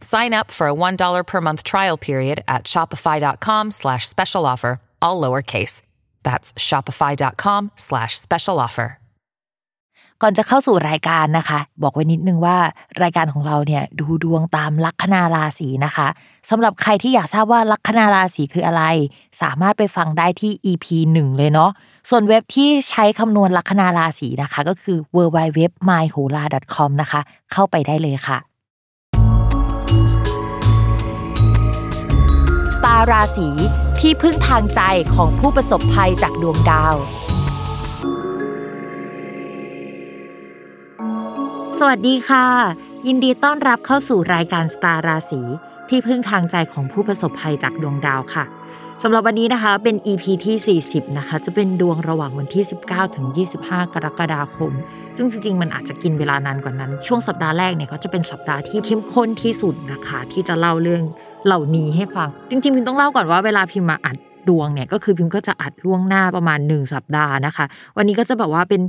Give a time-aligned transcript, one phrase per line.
[0.00, 5.20] Sign up for a $1 per month trial period at shopify.com slash special offer, all
[5.20, 5.82] lowercase.
[6.22, 8.98] That's shopify.com slash special offer.
[10.22, 12.56] ก่อนจะเข้าสู่รายการนะคะ บอกไว้นิดนึงว่า
[13.02, 16.08] รายการของเราเนี่ยดูดวงตามลัคนาราศีนะคะ
[16.50, 18.82] สำหรับใครที่อยากทราบว่าลัคนาราศีคืออะไร
[19.42, 21.70] สามารถไปฟังได้ที่ EP 1 เลยเนาะ
[22.10, 27.20] ส่วนเว็บที่ใช้คำนวณลัคนาราศีนะคะ ก็คือ w w w m y h o l a c o m นะคะ
[27.52, 28.38] เข้าไปได้เลยค่ะ
[32.84, 33.48] ตาร์ราศี
[34.00, 34.80] ที่พึ่งทางใจ
[35.14, 36.94] ของผู้ประสบภัยจากดวงดาว
[41.78, 42.46] สวัสดีค่ะ
[43.06, 45.40] ยินดีต้อนรับเข้าสู่รายการสตาร์ราศี
[45.88, 48.44] ที่พึ่งทางใจของผู้ประสบภัยจากดวงดาวค่ะ
[49.02, 53.26] สำหรับวันนี้นะคะเป็น EP ที่ 40 นะคะ จะเป็นดวงระหว่างวันที่ 19 ถึง
[53.60, 54.72] 25 กรกฎาคม
[55.16, 61.02] ซึ่งจริงๆ มันอาจจะกินเวลานานกว่านั้น ช่วงสัปดาห์แรกเนี่ยก็จะเป็นสัปดาห์ที่เข้มข้นที่สุดนะคะ ที่จะเล่าเรื่อง
[61.46, 64.16] เหล่านี้ให้ฟัง จริงๆ พิมต้องเล่าก่อนว่าเวลาพิมมาอัด
[64.48, 67.64] ดวงเนี่ยก็คือพิมก็จะอัดล่วงหน้าประมาณ1สัปดาห์นะคะ
[67.96, 68.82] วันนี้ก็จะแบบว่าเป็น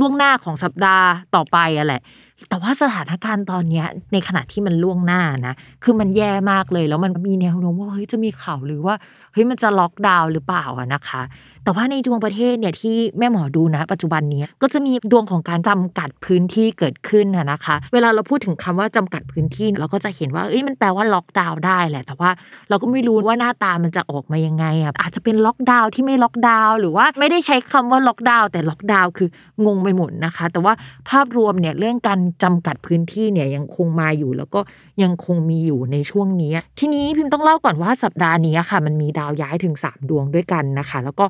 [0.00, 2.02] ล่วงหน้าของสัปดาห์ต่อไปอะแหละ
[2.48, 5.54] แต่ว่าสถานการณ์ตอนเนี้ยในขณะที่มันล่วงหน้านะ
[5.84, 8.94] คือมันแย่มากเลยแล้วมันมีแนวโน้มว่าเฮ้ยจะมีข่าวหรือว่า
[9.32, 11.22] เฮ้ยมันจะล็อกดาวน์หรือเปล่าอะนะคะ
[11.66, 22.30] แต่ว่าในดวงประเทศเนี่ยที่แม่หมอดูนะ ปัจจุบันนี้ก็จะมีดวงของการจำกัดพื้นที่เกิดขึ้นนะคะ เวลาเราพูดถึงคำว่าจำกัดพื้นที่ เราก็จะเห็นว่าเอ้ยมันแปลว่าล็อกดาวน์ได้แหละ แต่ว่า
[22.68, 29.28] เราก็ไม่รู้ว่าหน้าตามันจะออกมายังไงอะอาจจะเป็นล็อกดาวน์ที่ไม่ล็อกดาวน์หรือว่าไม่ได้ใช้คำว่าล็อกดาวน์แต่ล็อกดาวน์คือ
[29.66, 30.72] งงไปหมดนะคะ แต่ว่า
[31.10, 34.60] ภาพรวมเนี่ยเรื่องการจำกัดพื้นที่เนี่ยยังคงมาอยู่ แล้วก็
[35.02, 41.26] ยังคงมีอยู่ในช่วงนี้ ทีนี้พิมพ์ต้องเล่าก่อนว่าสัปดาห์นี้ค่ะ มันมีดาวย้ายถึง 3 ดวงด้วยกันนะคะ แล้วก็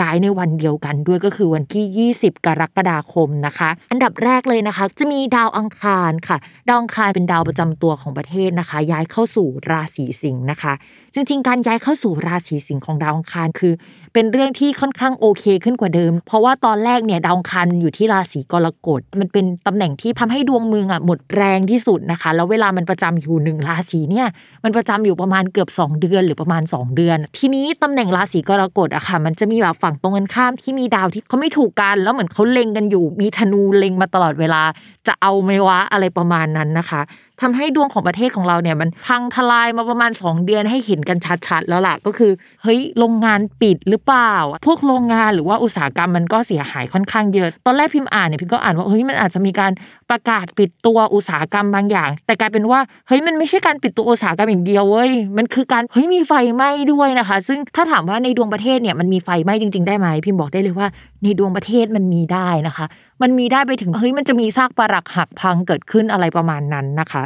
[0.00, 6.36] ย้ายในวันเดียวกันด้วยก็คือวันที่ 20 กรกฎาคมนะคะ อันดับแรกเลยนะคะ จะมีดาวอังคารค่ะ
[6.68, 10.72] ดาวอังคารเป็นดาวประจำตัวของประเทศนะคะ ย้ายเข้าสู่ราศีสิงห์นะคะ
[11.14, 13.74] จริง ๆ การย้ายเข้าสู่ราศีสิงห์ของดาวอังคารคือ
[14.14, 24.26] เป็นเรื่องที่ค่อนข้างโอเคขึ้นกว่าเดิม เพราะว่าตอนแรกเนี่ยดาวอังคารอยู่ที่ราศีกรกฎมันเป็นตำแหน่งที่ทำให้ดวงเมืองอะหมดแรงที่สุดนะคะ แล้วเวลามันประจำอยู่หนึ่งราศีเนี่ย
[24.64, 34.62] มันประจำอยู่ประมาณเกือบ 2 เดือนหรือประมาณ 2 เดือน ทีนี้ตำแหน่งราศีกรกฎอะค่ะ มันจะมีแบบฝั่งตรงกันข้ามที่มีดาวที่เขาไม่ถูกกัน แล้วเหมือนเขาเล็งกันอยู่ มีธนูเล็งมาตลอดเวลา
[35.06, 37.00] จะเอาไหมวะอะไรประมาณนั้นนะคะ
[37.42, 44.34] ทำให้ดวงของประเทศของเราเนี่ยมันพังทลายมาประมาณ 2 เดือนให้เห็นกันชัดๆ แล้วล่ะก็คือเฮ้ยโรงงานปิดหรือเปล่า
[44.66, 49.72] พวกโรงงานหรือว่าอุตสาหกรรมมันก็เสียหายค่อนข้างเยอะ ตอนแรกพิมพ์อ่านเนี่ยพิมก็อ่านว่าเฮ้ยมันอาจจะมีการ
[50.10, 60.88] ประกาศปิดตัวอุตสาหกรรมบางอย่าง แต่กลายเป็นว่าเฮ้ยมันไม่ใช่การปิดตัวอุตสาหกรรมอย่างเดียวเว้ยมันคือการเฮ้ยมีไฟไหม้ด้วยนะคะ ซึ่งถ้าถามว่าในดวงประเทศเนี่ยมันมีไฟไหม้จริง ๆได้ไหมพิมบอกได้เลยว่า
[61.22, 62.86] ในดวงประเทศมันมีได้นะคะ
[63.22, 67.22] มันมีได้ไปถึงเฮ้ยมันจะมีซากปรักหักพังเกิดขึ้นอะไรประมาณนั้นนะคะ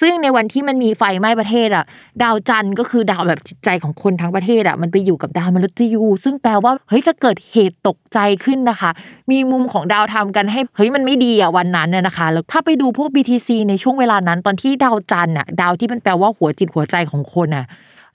[0.00, 1.84] ซึ่งในวันที่มันมีไฟไหม้ประเทศอะ
[2.22, 8.90] ดาวจันทร์ก็คือดาวแบบจิตใจของคนทั้งประเทศอะมันไปอยู่กับดาวมฤตยู ซึ่งแปลว่าเฮ้ยจะเกิดเหตุตกใจขึ้นนะคะ
[9.30, 17.66] มีมุมของดาวทำกันให้เฮ้ยมันไม่ดีอะวันนั้นน่ะนะคะแล้วถ้าไปดูพวก BTC ในช่วงเวลานั้น ตอนที่ดาวจันทร์อะดาวที่มันแปลว่าหัวจิตหัวใจของคนอะ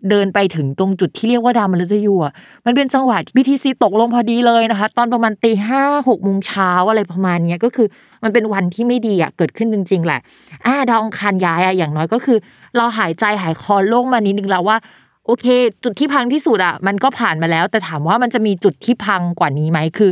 [0.10, 2.34] เดินไปถึงตรงจุดที่เรียกว่าดาวมฤตยูอะ
[2.66, 7.88] มันเป็นจังหวะ BTC ตกลงพอดีเลยนะคะ ตอนประมาณตีห้าหกโมงเช้าอะไรประมาณนี้ก็คือ
[8.24, 10.20] มันเป็นวันที่ไม่ดีอะเกิดขึ้นจริง ๆ แหละ
[10.66, 12.38] อ่าดาวองคารย้ายอะอย่างน้อยก็คือ
[12.78, 14.78] เราหายใจหายคอโล่งมานิดนึงแล้วว่า
[15.26, 15.46] โอเค
[15.84, 20.12] จุดที่พังที่สุดอะมันก็ผ่านมาแล้ว แต่ถามว่ามันจะมีจุดที่พังกว่านี้ไหมคือ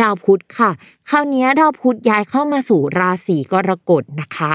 [0.00, 0.70] ดาวพุธค่ะ
[1.10, 4.52] คราวนี้ดาวพุธย้ายเข้ามาสู่ราศีกรกฎนะคะ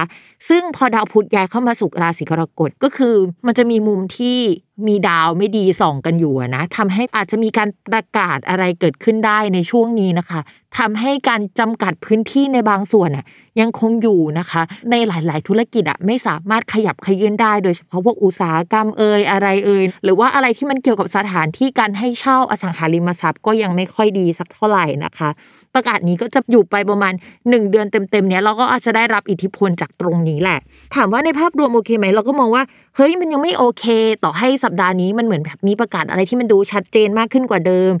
[0.48, 3.14] ซึ่งพอดาวพุธย้ายเข้ามาสู่ราศีกรกฎก็คือ
[3.46, 4.38] มันจะมีมุมที่
[4.86, 10.40] มีดาวไม่ดีส่องกันอยู่นะทำให้อาจจะมีการประกาศอะไรเกิดขึ้นได้ในช่วงนี้นะคะ
[10.78, 13.24] ทำให้การจำกัดพื้นที่ในบางส่วนน่ะ
[13.60, 25.30] ยังคงอยู่นะคะ ในหลาย ๆ ธุรกิจอะไม่สามารถขยับขยื่นได้ โดยเฉพาะพวกอุตสาหกรรมเอ่ยอะไรเอ่ยหรือว่าอะไรที่มันเกี่ยวกับสถานที่การให้เช่าอสังหาริมทรัพย์ก็ยังไม่ค่อยดีสักเท่าไหร่นะคะ
[25.74, 30.58] ประกาศนี้ก็จะอยู่ไปประมาณ 1 เดือนเต็มๆเนี้ยเราก็อาจจะได้รับอิทธิพลจากตรงนี้แหละ
[30.94, 32.62] ถามว่าในภาพรวมโอเคไหมเราก็มองว่า
[32.96, 33.84] เฮ้ยมันยังไม่โอเค
[34.24, 37.94] ต่อให้สัปดาห์นี้มันเหมือนแบบมีประกาศอะไรที่มันดูชัดเจนมากขึ้นกว่าเดิม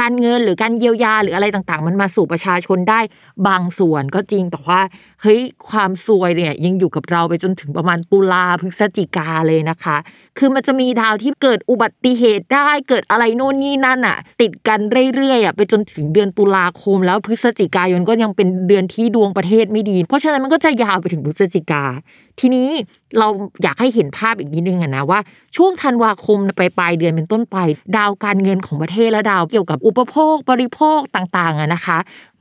[0.00, 3.00] การเงินหรือการเยียวยาหรืออะไรต่างๆ มันมาสู่ประชาชนได้
[3.48, 4.80] บางส่วนก็จริงแต่ว่า
[5.22, 9.96] เฮ้ยความซวยเนี่ยยังอยู่กับเราไปจนถึงประมาณตุลาพฤศจิกาเลยนะคะ
[10.38, 14.80] คือมันจะมีดาวที่เกิดอุบัติเหตุได้เกิดอะไรโน่นนี่นั่นอะ ติดกัน
[15.14, 21.84] เรื่อยๆอะไปจนถึงเดือนตุลาคม แล้วพฤศจิกายนก็ยังเป็นเดือนที่ดวงประเทศไม่ดี เพราะฉะนั้นมันก็จะยาวไปถึงพฤศจิกา
[22.40, 22.68] ทีนี้
[23.18, 23.28] เรา
[23.62, 25.20] อยากให้เห็นภาพอีกนิดนึงอะนะว่า
[25.56, 27.56] ช่วงธันวาคมไปปลายเดือนเป็นต้นไป
[27.96, 31.98] ดาวการเงินของประเทศและดาวเกี่ยวกับอุปโภคบริโภคต่างๆอะนะคะ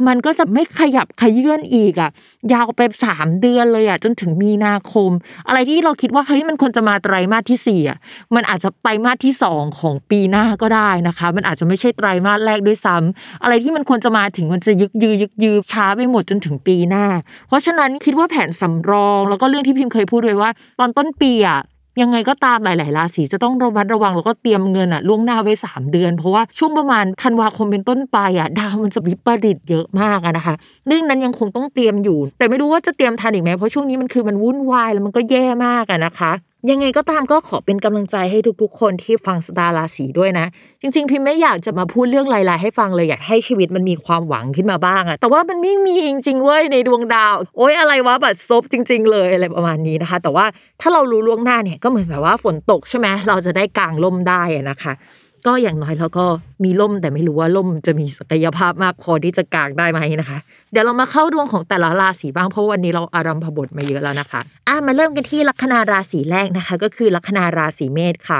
[0.08, 2.10] มันก็จะไม่ขยับขยื่นอีกอะ
[2.54, 5.12] ยาวไปสามเดือนเลยอะจนถึงมีนาคม
[5.48, 7.98] อะไรที่เราคิดว่าเฮ้ยมันควรจะมาไตรมาสที่สี่อะ
[8.36, 17.06] มันอาจจะไตรมาสที่สองของปีหน้าก็ได้นะคะ มันอาจจะไม่ใช่ไตรมาสแรกด้วยซ้ำอะไรที่มันควรจะมาถึงมันจะยึกยือยึกยือช้าไปหมดจนถึงปีหน้า
[17.48, 21.62] เพราะฉะนั้นคิดว่าแผนสำรอง แล้วก็เรื่องที่พิมพ์เคยพูดไว้ว่า ตอนต้นปีอะ
[22.02, 30.56] ยังไงก็ตามหลาย ๆ ราศีจะต้องระมัดระวังแล้วก็เตรียมเงินอะล่วงหน้าไว้ 3 เดือน เพราะว่าช่วงประมาณธันวาคมเป็นต้นไปอะดาวมันจะวิปริตเยอะมากอะนะคะ
[30.88, 36.32] เรื่องนั้นยังคงต้องเตรียมอยู่ แต่ไม่รู้ว่าจะเตรียมทันอีกไหมเพราะช่วงนี้มันคือมันวุ่นวายแล้วมันก็แย่มากอะนะคะ
[36.72, 40.46] ยังไงก็ตามก็ขอเป็นกำลังใจให้ทุกๆ คนที่ฟังสตาร์ราศีด้วยนะ
[40.82, 50.46] จริง ๆ พิมไม่อยากจะมาพูดเรื่องลายๆให้ฟังเลยอยากให้ชีวิตมันมีความหวังขึ้นมาบ้างอะแต่ว่ามันไม่มีจริงๆเว้ยในดวงดาว โอ๊ยอะไรวะบัดซบจริง ๆ เลยอะไรประมาณนี้นะคะ แต่ว่า
[50.82, 54.94] ถ้าเรารู้ล่วงหน้าเนี่ยก็เหมือนแบบว่าฝนตกใช่ไหมเราจะได้กางร่มได้นะคะ
[55.48, 56.26] ก็อย่างน้อยเราก็
[56.64, 60.38] มีล่มแต่ไม่รู้ว่าล่มจะมีศักยภาพมากพอที่จะกางได้ไหมนะคะ
[60.72, 68.40] เดี๋ยวเรามาเข้าดวงของแต่ละราศีบ้างเพราะวันนี้เราอารัมพบทมาเยอะแล้วนะคะอะมาเริ่มกันที่ลัคนาราศีแรกนะคะ ก็คือลัคนาราศีเมษค่ะ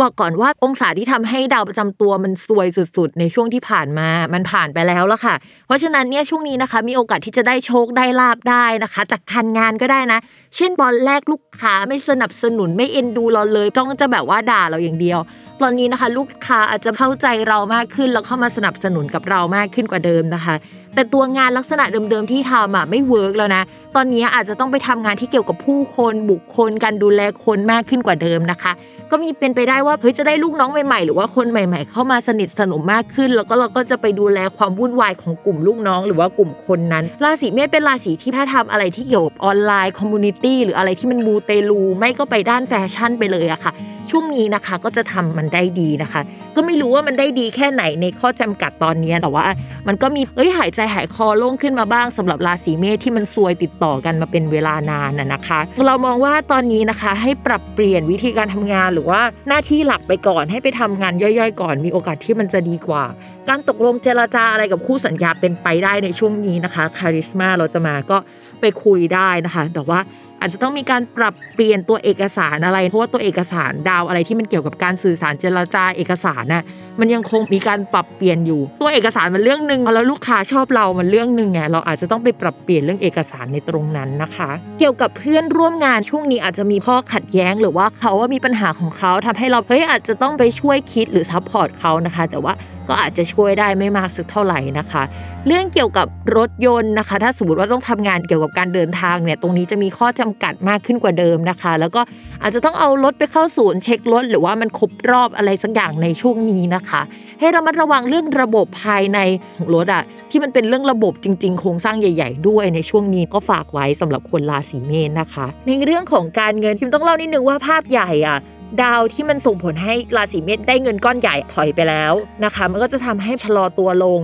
[0.00, 5.34] บอกก่อนว่าองศาที่ทำให้ดาวประจำตัวมันซวยสุด ๆ ในช่วงที่ผ่านมา มันผ่านไปแล้วละค่ะ
[5.66, 10.18] เพราะฉะนั้นเนี่ยช่วงนี้นะคะมีโอกาสที่จะได้โชคได้ลาบได้นะคะ จากการงานก็ได้นะ
[10.56, 15.18] เช่นตอนแรกลูกค้าไม่สนับสนุนไม่เอ็นดูเราเลยจ้องจะแบบว่าด่าเราอย่างเดียว
[15.62, 20.54] ตอนนี้นะคะ ลูกค้าอาจจะเข้าใจเรามากขึ้น แล้วเข้ามาสนับสนุนกับเรามากขึ้นกว่าเดิมนะคะ
[20.94, 23.62] แต่ตัวงานลักษณะเดิมๆที่ทำอะไม่ work แล้วนะ
[23.96, 28.72] ตอนนี้อาจจะต้องไปทำงานที่เกี่ยวกับผู้คนบุคคลการดูแลคนมากขึ้นกว่าเดิมนะคะ
[29.10, 43.72] ก็มีเป็นไปได้ว่าเฮ้ยจะได้ลูกน้องใหม่ๆ หรือว่าคนใหม่ ๆ เข้ามาสนิทสนมมากขึ้น แล้วก็เราก็จะไปดูแลความวุ่นวายของกลุ่มลูกน้อง หรือว่ากลุ่มคนนั้น ราศีเมษเป็นราศีที่ถ้าทำอะไรที่เกี่ยวกับออนไลน์ community หรืออะไรที่มันมูเตลูไม่ก็ไปด้านแฟชั่นไปเลยอะค่ะ
[44.10, 46.20] ช่วงนี้นะคะก็จะทำมันได้ดีนะคะ
[46.56, 49.44] ก็ไม่รู้ว่ามันได้ดีแค่ไหนในข้อจำกัดตอนนี้แต่ว่า
[49.88, 63.04] มันก็มีเอ้ยหายใจหายคอโล่งขึ้นมาบ้างสำหรับราศีเมษที่มันซวยติดต่อกันมาเป็นเวลานานน่ะนะคะ เรามองว่าตอนนี้นะคะให้ปรับเปลี่ยนวิธีการทำงานหรือว่าหน้าที่หลักไปก่อนให้ไปทำงานย่อยๆ ก่อนมีโอกาสที่มันจะดีกว่า
[63.48, 68.18] การตกลงเจรจาอะไรกับคู่สัญญาเป็นไปได้ในช่วงนี้นะคะคาริสมาเราจะมาก็
[68.60, 70.00] ไปคุยได้นะคะ แต่ว่า
[70.40, 76.64] อาจจะต้องมีการปรับเปลี่ยนตัวเอกสารอะไร เพราะว่าตัวเอกสารดาวอะไรที่มันเกี่ยวกับการสื่อสารเจรจาเอกสารน่ะ
[77.00, 92.54] มันยังคงมีการปรับเปลี่ยนอยู่ ตัวเอกสารมันเรื่องหนึ่งแล้วลูกค้าชอบเรา มันเรื่องหนึ่งไงเราอาจจะต้องไปปรับเปลี่ยนเรื่องเอกสารในตรงนั้นนะคะ เกี่ยวกับเพื่อนร่วมงานช่วงนี้อาจจะมีข้อขัดแย้ง หรือว่าเขาว่ามีปัญหาของเขาทำให้เราเฮ้ยอาจจะต้องไปช่วยคิดหรือ support เขานะคะ แต่ว่า
[92.88, 95.02] ก็อาจจะช่วยได้ไม่มากสักเท่าไหร่นะคะ
[95.46, 102.00] เรื่องเกี่ยวกับรถยนต์นะคะ ถ้าสมมติว่าต้องทำงานเกี่ยวกับการเดินทางเนี่ยตรงนี้จะมีข้อจำกัดมากขึ้นกว่าเดิมนะคะ แล้วก็
[102.42, 107.00] อาจจะต้องเอารถไปเข้าศูนย์เช็ครถหรือว่ามันครบรอบอะไรสักอย่างในช่วงนี้นะคะ
[107.40, 109.18] ให้ระมัดระวังเรื่องระบบภายใน
[109.56, 118.38] ของรถอะที่มันเป็นเรื่องระบบจริง ๆ โครงสร้างใหญ่ ๆ ด้วยในช่วงนี้ก็ฝากไว้สำหรับคนราศีเมษนะคะ ในเรื่องของการเงินพิมต้องเล่านิดนึงว่าภาพใหญ่อะ
[118.82, 122.12] ดาวที่มันส่งผลให้ราศีเมษได้เงินก้อนใหญ่ถอยไปแล้ว
[122.44, 124.20] นะคะ มันก็จะทำให้ชะลอตัวลง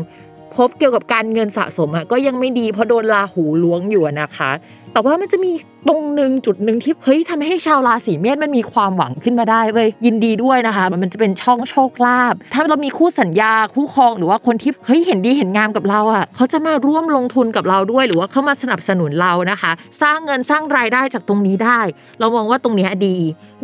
[0.55, 4.51] พบเกี่ยวกับการเงินสะสมอะก็ยังไม่ดีเพราะโดนราหูล้วงอยู่นะคะ
[4.95, 5.53] แต่ว่ามันจะมี
[5.89, 19.73] ตรงหนึ่งจุดหนึ่งที่เฮ้ยทำให้ชาวราศีเมษมันมีความหวังขึ้นมาได้เว้ยยินดีด้วยนะคะ มันจะเป็นช่องโชคลาภถ้าเรามีคู่สัญญาคู่ครองหรือว่าคนที่เฮ้ยเห็นดีเห็นงามกับเราอะเขาจะมาร่วมลงทุนกับเราด้วยหรือว่าเข้ามาสนับสนุนเรานะคะ
[20.03, 21.81] สร้างเงินสร้างรายได้จากตรงนี้ได้
[22.21, 23.17] เรามองว่าตรงนี้ดี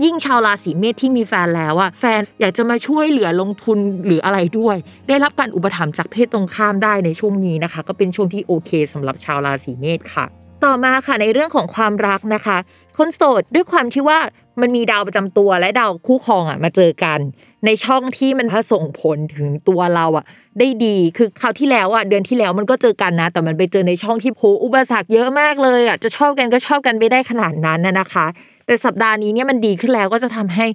[0.05, 4.77] ยิ่งชาวราศีเมษที่มีแฟนแล้วอะแฟนอยากจะมาช่วยเหลือลงทุนหรืออะไรด้วย
[5.09, 12.57] ได้รับการอุปถัมภ์จากเพศตรงข้ามได้ในช่วงนี้นะคะ ก็เป็นช่วงที่โอเคสำหรับชาวราศีเมษค่ะ ต่อมาค่ะในเรื่องของความรักนะคะ
[12.99, 14.19] คนโสดด้วยความที่ว่า
[14.61, 17.19] มันมีดาวประจำตัวและดาวคู่ครองอะมาเจอกัน
[17.67, 20.25] ในช่องที่มันส่งผลถึงตัวเราอะ
[20.59, 28.27] ได้ดีคือคราวที่แล้วอะเดือนที่แล้วมันก็เจอกันนะ แต่มันไปเจอในช่องที่โผอุปสรรคเยอะมากเลยอะจะชอบกันก็ชอบกันไม่ได้ขนาดนั้นนะนะคะ
[28.67, 30.67] แต่สัปดาห์นี้เนี่ยมันดีขึ้นแล้วก็จะทำให้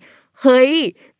[0.42, 0.72] เฮ้ย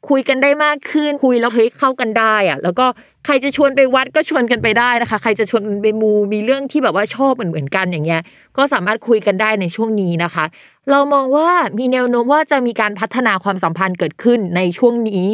[0.10, 2.86] คุยกันได้มากขึ้น คุยแล้วเฮ้ยเข้ากันได้อะแล้วก็
[3.26, 8.22] ใครจะชวนไปวัดก็ชวนกันไปได้นะคะ ใครจะชวนไปมูมีเรื่องที่แบบว่าชอบเหมือนเหมือนกันอย่างเงี้ย
[8.58, 10.46] ก็สามารถคุยกันได้ในช่วงนี้นะคะ
[10.92, 15.26] เรามองว่ามีแนวโน้มว่าจะมีการพัฒนาความสัมพันธ์เกิดขึ้นในช่วงนี้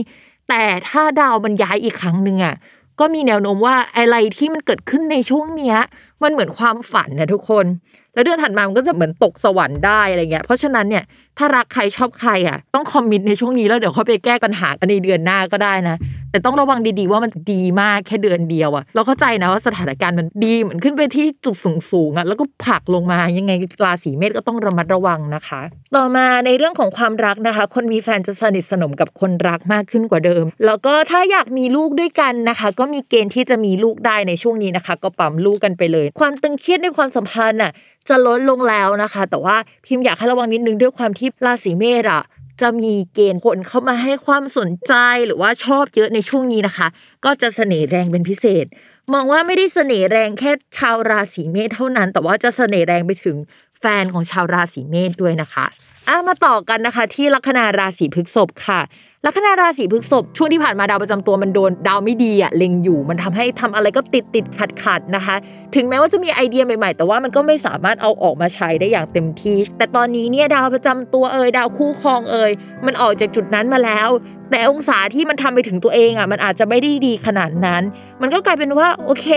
[0.50, 2.56] แต่ถ้าดาวมันย้ายอีกครั้งหนึ่งอะ
[3.00, 5.78] ก็มีแนวโน้มว่าอะไรที่มันเกิดขึ้นในช่วงเนี้ย
[6.24, 7.66] มันเหมือนความฝันนะทุกคน
[8.14, 11.04] แล้วเดือนถัดมามันก็จะเหมือนตกสวรรค์ได้อะไรเงี้ย เพราะฉะนั้นเนี่ย
[11.38, 15.98] ถ้ารักใครชอบใครอะ ต้องคอมมิตในช่วงนี้แล้วเดี๋ยวเขาไปแก้ปัญหากันในเดือนหน้าก็ได้นะ
[16.32, 23.52] แต่ต้องระวังดีๆว่ามันดีมากแค่เดือนเดียวอะเราเข้าใจนะว่าสถานการณ์มันดีเหมือนขึ้นไปที่จุดสูงสูงอะแล้วก็ผักลงมายังไง
[23.86, 25.62] ราศีเมษก็ต้องระมัดระวังนะคะ
[25.96, 37.72] ต่อมาในเรื่องของความรักนะคะ คนมีแฟนจะสนิทสนมกับคนรักมากขึ้นกว่าเดิม แล้วก็ถ้าอยากมีลูกด้วยกันนะคะ ก็มีเกณฑ์ที่จะมีลูกได้ในช่วงนี้นะคะ ก็ปั๊มลูกกันไปเลย ความตึงเครียดในความสัมพันธ์อะ
[38.10, 42.24] จะลดลงแล้วนะคะ แต่ว่าพิมพ์อยากให้ระวังนิดนึงด้วยความที่ราศีเมษอะ
[42.62, 44.94] จะมีเกณฑ์คนเข้ามาให้ความสนใจ
[45.26, 46.88] หรือว่าชอบเยอะในช่วงนี้นะคะ
[47.26, 48.66] ก็จะเสน่ห์แรงเป็นพิเศษ
[49.14, 53.36] มองว่าไม่ได้เสน่ห์แรงแค่ชาวราศีเมษเท่านั้น แต่ว่าจะเสน่ห์แรงไปถึง
[53.82, 55.66] แฟนของชาวราศีเมษด้วยนะคะ
[56.08, 58.82] อะมาต่อกันนะคะ ที่ลัคนาราศีพฤษภค่ะ
[59.26, 65.36] ลัคนาราศีพฤษภช่วงที่ผ่านมาดาวประจำตัวมันโดนดาวไม่ดีอะเล็งอยู่ มันทำให้ทำอะไรก็ติดติดขัดขัดนะคะ
[65.76, 72.52] ถึงแม้ว่าจะมีไอเดียใหม่ๆ แต่ว่ามันก็ไม่สามารถเอาออกมาใช้ได้อย่างเต็มที่ แต่ตอนนี้เนี่ยดาวประจำตัวเอ่ยดาวคู่ครองเอ่ย
[72.86, 74.10] มันออกจากจุดนั้นมาแล้ว
[74.50, 77.84] แต่องศาที่มันทำไปถึงตัวเองอะมันอาจจะไม่ได้ดีขนาดนั้น
[78.22, 79.28] มันก็กลายเป็นว่าโอเค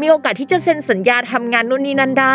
[0.00, 2.26] มีโอกาสที่จะเซ็นสัญญาทำงานนู่นนี่นั่นได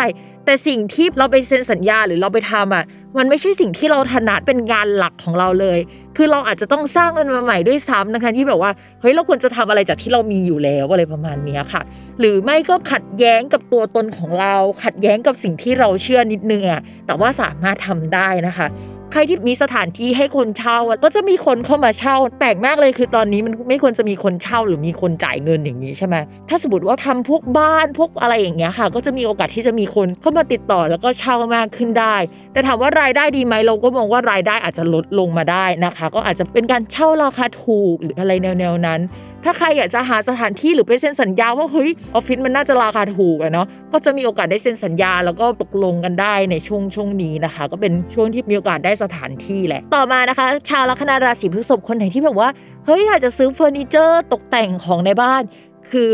[0.50, 2.84] แต่สิ่งที่เราไปเซ็นสัญญาหรือเราไปทำอะ
[3.18, 5.78] มันไม่ใช่สิ่งที่เราถนัดเป็นงานหลักของเราเลย
[6.16, 11.82] คือเราอาจจะต้องสร้างมันมาใหม่ด้วยซ้ำนะคะที่แบบว่าเฮ้ยเราควรจะทำอะไรจากที่เรามีอยู่แล้วอะไรประมาณเนี้ยค่ะ
[12.20, 14.54] หรือไม่ก็ขัดแย้งกับตัวตนของเรา
[14.84, 18.66] ขัดแย้งกับสิ่งที่เราเชื่อนิดนึงอะแต่ว่าสามารถทำได้นะคะ
[19.12, 26.16] ใครที่มีสถานที่ให้คนเช่าก็จะมีคนเข้ามาเช่า แปลกมากเลยคือตอนนี้มันไม่ควรจะมีคนเช่าหรือมีคนจ่ายเงินอย่างนี้ใช่ไหม
[26.48, 32.16] ถ้าสมมติว่าทำพวกบ้านพวกอะไรอย่างเงี้ยค่ะ ก็จะมีโอกาสที่จะมีคนเข้ามาติดต่อแล้วก็เช่ามากขึ้นได้
[32.52, 39.00] แต่ถามว่ารายได้ดีไหมเราก็มองว่ารายได้อาจจะลดลงมาได้นะคะ ก็อาจจะเป็นการเช่าราคาถูกหรืออะไรแนวๆนั้น
[39.44, 52.48] ถ้าใครอยากจะหาสถานที่หรือไปเซ็นสัญญาว่าเฮ้ยออฟฟิศมันน่าจะราคาถูกอะเนาะก็จะมีโอกาสได้เซ็นสัญญาแล้วก็ตกลงกันได้ในช่วงช่วงนี้นะคะ ก็เป็นช่วงที่มีโอกาสได้สถานที่แหละ ต่อมานะคะ ชาวลัคนาราศีพฤษภคนไหนที่แบบว่า
[52.86, 55.42] เฮ้ยอยากจะซื้อเฟอร์นิเจอร์ตกแต่งของในบ้าน
[55.90, 56.10] คือ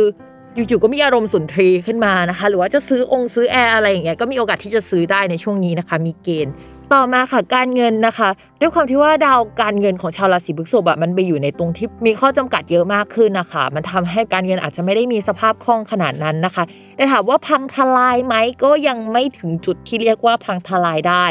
[0.54, 6.54] อยู่ๆก็มีอารมณ์สุนทรีขึ้นมานะคะ หรือว่าจะซื้อองค์ซื้อแอร์อะไรอย่างเงี้ยก็มีโอกาสที่จะซื้อได้ในช่วงนี้นะคะ มีเกณฑ์
[6.94, 8.28] ต่อมาค่ะการเงินนะคะ
[8.60, 16.64] ด้วยความที่ว่าดาวการเงินของชาวราศีพฤษภอะมันไปอยู่ในตรงที่มีข้อจำกัดเยอะมากขึ้นนะคะ มันทำให้การเงินอาจจะไม่ได้มีสภาพคล่องขนาดนั้นนะคะ
[16.96, 21.26] แต่ถามว่าพังทลายไหมก็ยังไม่ถึงจุดที่เรียกว่าพังทลายได้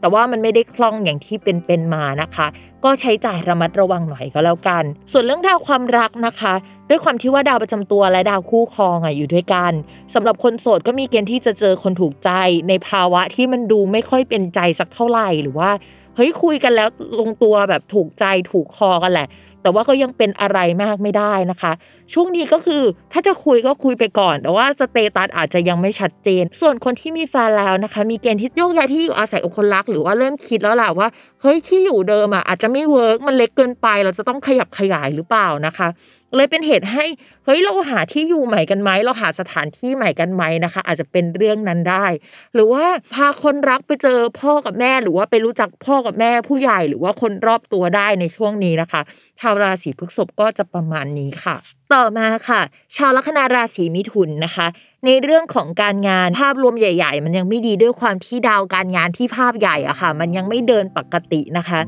[0.00, 2.46] แต่ว่ามันไม่ได้คล่องอย่างที่เป็นเป็นมานะคะ
[2.84, 6.54] ก็ใช้จ่ายระมัดระวังหน่อยก็แล้วกัน ส่วนเรื่องดาวความรักนะคะ
[6.88, 9.72] ด้วยความที่ว่าดาวประจำตัวและดาวคู่ครองอะอยู่ด้วยกัน
[10.14, 12.30] สำหรับคนโสดก็มีเกณฑ์ที่จะเจอคนถูกใจ
[12.68, 15.70] ในภาวะที่มันดูไม่ค่อยเป็นใจสักเท่าไหร่หรือว่า
[16.16, 16.88] เฮ้ยคุยกันแล้ว
[17.20, 19.28] ลงตัวแบบถูกใจถูกคอกันแหละ
[19.62, 21.72] แต่ว่าก็ยังเป็นอะไรมากไม่ได้นะคะ
[22.12, 31.08] ช่วงนี้ก็คือถ้าจะคุยก็คุยไปก่อน แต่ว่าสเตตัสอาจจะยังไม่ชัดเจน ส่วนคนที่มีแฟนแล้วนะคะ มีเกณฑ์ที่โยกย้ายที่อยู่อาศัยกับคนรัก หรือว่าเริ่มคิดแล้วแหละว่า
[31.42, 35.88] เฮ้ยที่อยู่เดิมอะอาจจะไม่ work มันเล็กเกินไป เราจะต้องขยับขยายหรือเปล่านะคะ
[36.36, 37.04] เลยเป็นเหตุให้
[37.44, 42.06] เฮ้ยเราหาที่อยู่ใหม่กันไหมเราหาสถานที่ใหม่กันไหมนะคะ อาจจะเป็นเรื่องนั้นได้
[42.54, 49.00] หรือว่าพาคนรักไปเจอพ่อกับแม่ หรือว่าไปรู้จักพ่อกับแม่ผู้ใหญ่หรือว่าคนรอบตัวได้ในช่วงนี้นะคะ
[49.40, 51.56] ชาวราศีพฤษภก็จะประมาณนี้ค่ะ
[51.94, 52.60] ต่อมาค่ะ
[52.96, 54.66] ชาวลัคนาราศีมิถุนนะคะ
[55.06, 61.80] ในเรื่องของการงานภาพรวมใหญ่ ๆ มันยังไม่ดีด้วยความที่ดาวการงานที่ภาพใหญ่อะค่ะ มันยังไม่เดินปกตินะคะ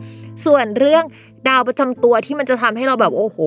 [0.45, 1.05] ส่วนเรื่อง
[1.49, 3.39] ดาวประจำตัวที่มันจะทำให้เราแบบโอ้โห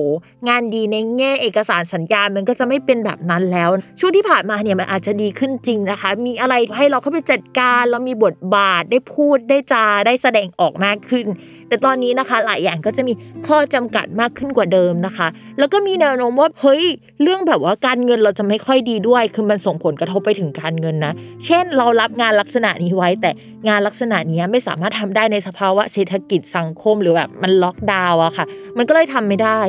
[0.48, 3.70] งานดีในแง่เอกสารสัญญา มันก็จะไม่เป็นแบบนั้นแล้ว
[4.00, 11.26] ช่วงที่ผ่านมาเนี่ยมันอาจจะดีขึ้นจริงนะคะ มีอะไรให้เราเข้าไปจัดการแล้วมีบทบาทได้พูดได้จาได้แสดงออกมากขึ้น
[11.68, 13.12] แต่ตอนนี้นะคะหลายอย่างก็จะมี
[13.46, 15.28] ข้อจำกัดมากขึ้นกว่าเดิมนะคะ
[15.58, 16.84] แล้วก็มีแนวโน้มว่าเฮ้ย
[17.22, 21.12] เรื่องแบบว่าการเงินเราจะไม่ค่อยดีด้วย คือมันส่งผลกระทบไปถึงการเงินนะ
[21.44, 23.30] เช่นเรารับงานลักษณะนี้ไว้ แต่
[23.68, 28.46] งานลักษณะนี้ไม่สามารถทำได้ในสภาวะเศรษฐกิจสังคมหรือแบบมันล็อกดาวอะค่ะ
[28.78, 29.60] มันก็เลยทำไม่ได้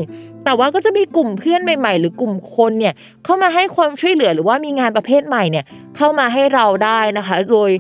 [0.45, 5.65] แต่ว่าก็จะมีกลุ่มเพื่อนใหม่ ๆ หรือกลุ่มคนเนี่ยเข้ามาให้ความช่วยเหลือหรือว่ามีงานประเภทใหม่เนี่ย
[5.97, 7.71] เข้ามาให้เราได้นะคะ โดย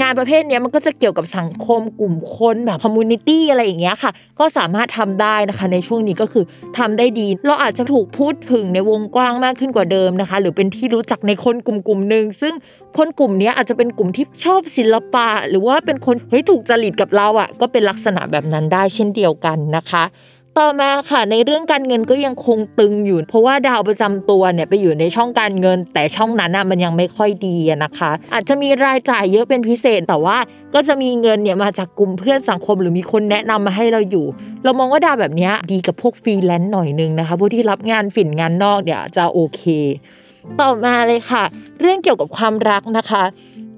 [0.00, 6.44] งานประเภทนี้มันก็จะเกี่ยวกับสังคมกลุ่มคนแบบ community อะไรอย่างเงี้ยค่ะ ก็สามารถทำได้นะคะในช่วงนี้ก็คือ
[6.78, 12.54] ทำได้ดี เราอาจจะถูกพูดถึงในวงกว้างมากขึ้นกว่าเดิมนะคะ หรือเป็นที่รู้จักในคนกลุ่มกลุ่มหนึ่งซึ่ง
[12.96, 20.04] คนกลุ่มนี้อาจจะเป็นกลุ่มที่ชอบศิลปะ หรือว่าเป็นคนเฮ้ยถูกจริตกับเราอะก็เป็นลักษณะแบบนั้นได้เช่นเดียวกันนะคะ
[20.58, 30.38] ต่อมาค่ะในเรื่องการเงินก็ยังคงตึงอยู่ เพราะว่าดาวประจำตัวเนี่ยไปอยู่ในช่องการเงิน แต่ช่องนั้นน่ะมันยังไม่ค่อยดีนะคะ อาจจะมีรายจ่ายเยอะเป็นพิเศษแต่ว่า
[30.74, 34.26] ก็จะมีเงินเนี่ยมาจากกลุ่มเพื่อนสังคมหรือมีคนแนะนำมาให้เราอยู่
[34.64, 39.62] เรามองว่าดาวแบบนี้ดีกับพวกฟรีแลนซ์หน่อยนึงนะคะพวกที่รับงานฝิ่นงานนอกเนี่ยจะโอเค
[40.60, 41.44] ต่อมาเลยค่ะ
[41.80, 43.22] เรื่องเกี่ยวกับความรักนะคะ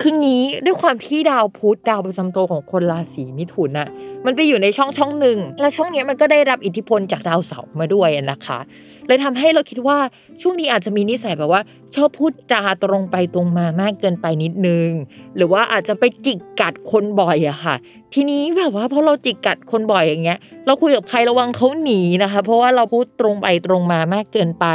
[0.01, 3.89] คืองี้ด้วยความที่ดาวพุธดาวประจำตัวของคนราศีมิถุนน่ะ
[4.25, 8.59] มันไปอยู่ในช่องช่องหนึ่งแล้วช่องนี้มันก็ได้รับอิทธิพลจากดาวเสาร์มาด้วยนะคะ
[9.07, 9.99] เลยทำให้เราคิดว่า
[10.43, 11.63] ช่วงนี้อาจจะมีนิสัยแบบว่า
[11.95, 14.89] ชอบพูดจาตรงไปตรงมามากเกินไปนิดนึง
[15.37, 17.75] หรือว่าอาจจะไปจิกกัดคนบ่อยอะค่ะ
[18.15, 24.67] ทีนี้แบบว่าพอเราจิกกัดคนบ่อยอย่างเงี้ย เราคุยกับใครระวังเขาหนีนะคะ เพราะว่าเราพูดตรงไปตรงมามากเกินไป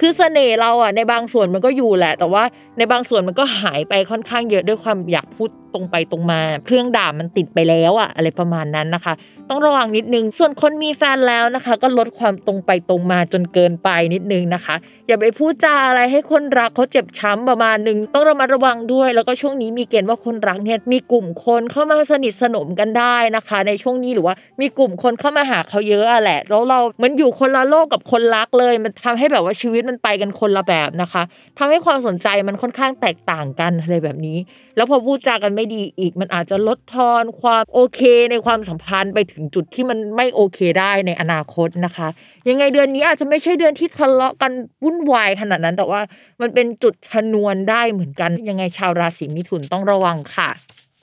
[0.00, 2.42] คือเสน่ห์เราอะในบางส่วนมันก็อยู่แหละ แต่ว่า
[2.78, 9.14] ในบางส่วนมันก็หายไปค่อนข้างเยอะด้วยความอยากพูดตรงไปตรงมา เครื่องด่ามันติดไปแล้วอะอะไรประมาณนั้นนะคะ
[9.50, 14.74] ต้องระวังนิดนึง ส่วนคนมีแฟนแล้วนะคะ ก็ลดความตรงไปตรงมาจนเกินไปนิดนึงนะคะ
[15.06, 31.22] อย่าไปพูดจาอะไรให้คนรักเขาเจ็บช้ำประมาณหนึ่งต้องระมัดระวังด้วย แล้วก็ช่วงนี้มีเกณฑ์ว่าคนรักเนี่ยมีกลุ่มคนเข้ามาสนิทสนมกันได้นะคะ ในช่วงนี้หรือว่ามีกลุ่มคนเข้ามาหาเขาเยอะอะแหละแล้วเรามันอยู่คนละโลกกับคนรักเลย มันทำให้แบบว่าชีวิตมันไปกันคนละแบบนะคะ
[31.58, 34.38] ทำให้ความสนใจมันค่อนข้างแตกต่างกันอะไรแบบนี้
[34.76, 42.08] แล้วพอพูดจากันไม่ดีอีก มันอาจจะลดทอนความโอเคในความสัมพันธ์ไปถึงจุดที่มันไม่โอเคได้ในอนาคตนะคะ
[42.48, 44.52] ยังไงเดือนนี้อาจจะไม่ใช่เดือนที่ทะเลาะกัน
[44.84, 46.00] วุ่นวายขนาดนั้น แต่ว่า
[46.40, 50.50] มันเป็นจุดชนวนได้เหมือนกัน ยังไงชาวราศีมิถุนต้องระวังค่ะ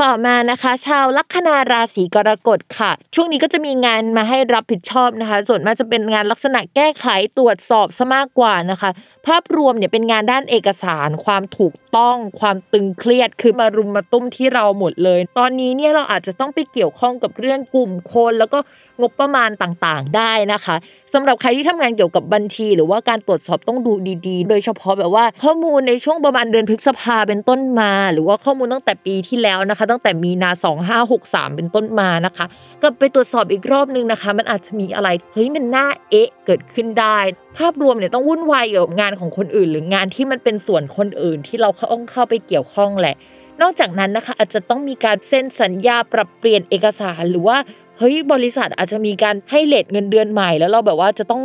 [0.04, 7.08] ต่อมานะคะ ชาวลัคนาราศีกรกฎค่ะ ช่วงนี้ก็จะมีงานมาให้รับผิดชอบนะคะ ส่วนมากจะเป็นงานลักษณะแก้ไข
[7.38, 8.90] ตรวจสอบซะมากกว่านะคะ
[9.28, 18.60] ภาพรวมเนี่ยเป็นงานด้านเอกสาร ความถูกต้อง ความตึงเครียดคือมารุมมาตุ้มที่เราหมดเลย ตอนนี้เนี่ยเราอาจจะต้องไปเกี่ยวข้องกับเรื่องกลุ่มคน แล้วก็
[19.02, 20.76] งบประมาณต่างๆ ได้นะคะ
[21.14, 23.94] สำหรับใครที่ทำงานเกี่ยวกับบัญชี หรือว่าการตรวจสอบต้องดู
[24.28, 30.52] ดีๆ โดยเฉพาะแบบว่าข้อมูลในช่วงประมาณเดือนพฤษภาเป็นต้นมา หรือว่าข้อมูลตั้งแต่ปีที่แล้วนะคะ ตั้งแต่มีนา
[31.04, 32.46] 2563 เป็นต้นมานะคะ
[32.82, 37.18] ก็ไปตรวจสอบอีกรอบนึงนะคะ มันอาจจะมีอะไรเฮ้ยมันน่าเอ๊ะเกิดขึ้นได้
[37.58, 43.16] ภาพรวมเนี่ยต้องวุ่นวายกับงานของคนอื่น หรืองานที่มันเป็นส่วนคนอื่นที่เราเข้าเข้าไปเกี่ยวข้องแหละ
[43.62, 47.58] นอกจากนั้นนะคะอาจจะต้องมีการเซ็นสัญญาปรับเปลี่ยนเอกสารหรือว่า
[47.98, 51.44] เฮ้ยบริษัทอาจจะมีการให้เลทเงินเดือนใหม่ แล้วเราแบบว่าจะต้อง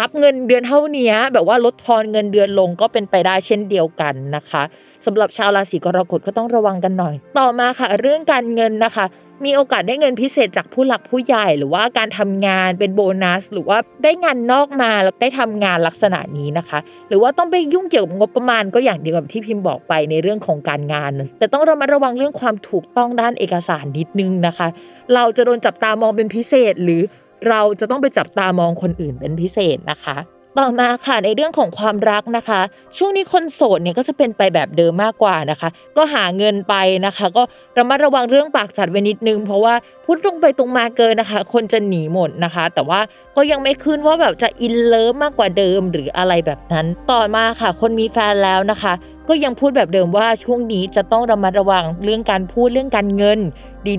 [0.00, 4.62] รับเงินเดือนเท่านี้แบบว่าลดทอนเงินเดือนลงก็เป็นไปได้เช่นเดียวกันนะคะ
[5.06, 9.06] สำหรับชาวราศีกรกฎก็ต้องระวังกันหน่อย ต่อมาค่ะ เรื่องการเงินนะคะ
[9.44, 24.68] มีโอกาสได้เงินพิเศษจากผู้หลักผู้ใหญ่ หรือว่าการทำงานเป็นโบนัส หรือว่าได้งานนอกมาแล้วได้ทำงานลักษณะนี้นะคะ หรือว่าต้องไปยุ่งเกี่ยวกับงบประมาณก็อย่างเดียวกับที่พิมพ์บอกไปในเรื่องของการงาน แต่ต้องระมัดระวังเรื่องความถูกต้องด้านเอกสารนิดนึงนะคะ
[25.14, 27.02] เราจะโดนจับตามองเป็นพิเศษหรือ
[27.48, 30.16] เราจะต้องไปจับตามองคนอื่นเป็นพิเศษนะคะ
[30.60, 32.60] ต่อมาค่ะในเรื่องของความรักนะคะ
[32.96, 36.74] ช่วงนี้คนโสดเนี่ยก็จะเป็นไปแบบเดิมมากกว่านะคะ ก็หาเงินไป
[37.06, 37.42] นะคะ ก็
[37.78, 43.00] ระมัดระวังเรื่องปากจัดไว้นิดนึง เพราะว่าพูดตรงไปตรงมาเกินนะคะ คนจะหนีหมดนะคะ แต่ว่า
[43.36, 48.92] ก็ยังไม่ขึ้นว่าแบบจะอินเลิฟมากกว่าเดิมหรืออะไรแบบนั้น ต่อมาค่ะ คนมีแฟนแล้วนะคะ
[49.28, 53.38] ก็ยังพูดแบบเดิมว่าช่วงนี้จะต้องระมัดระวังเรื่องการพูดเรื่องการเงิน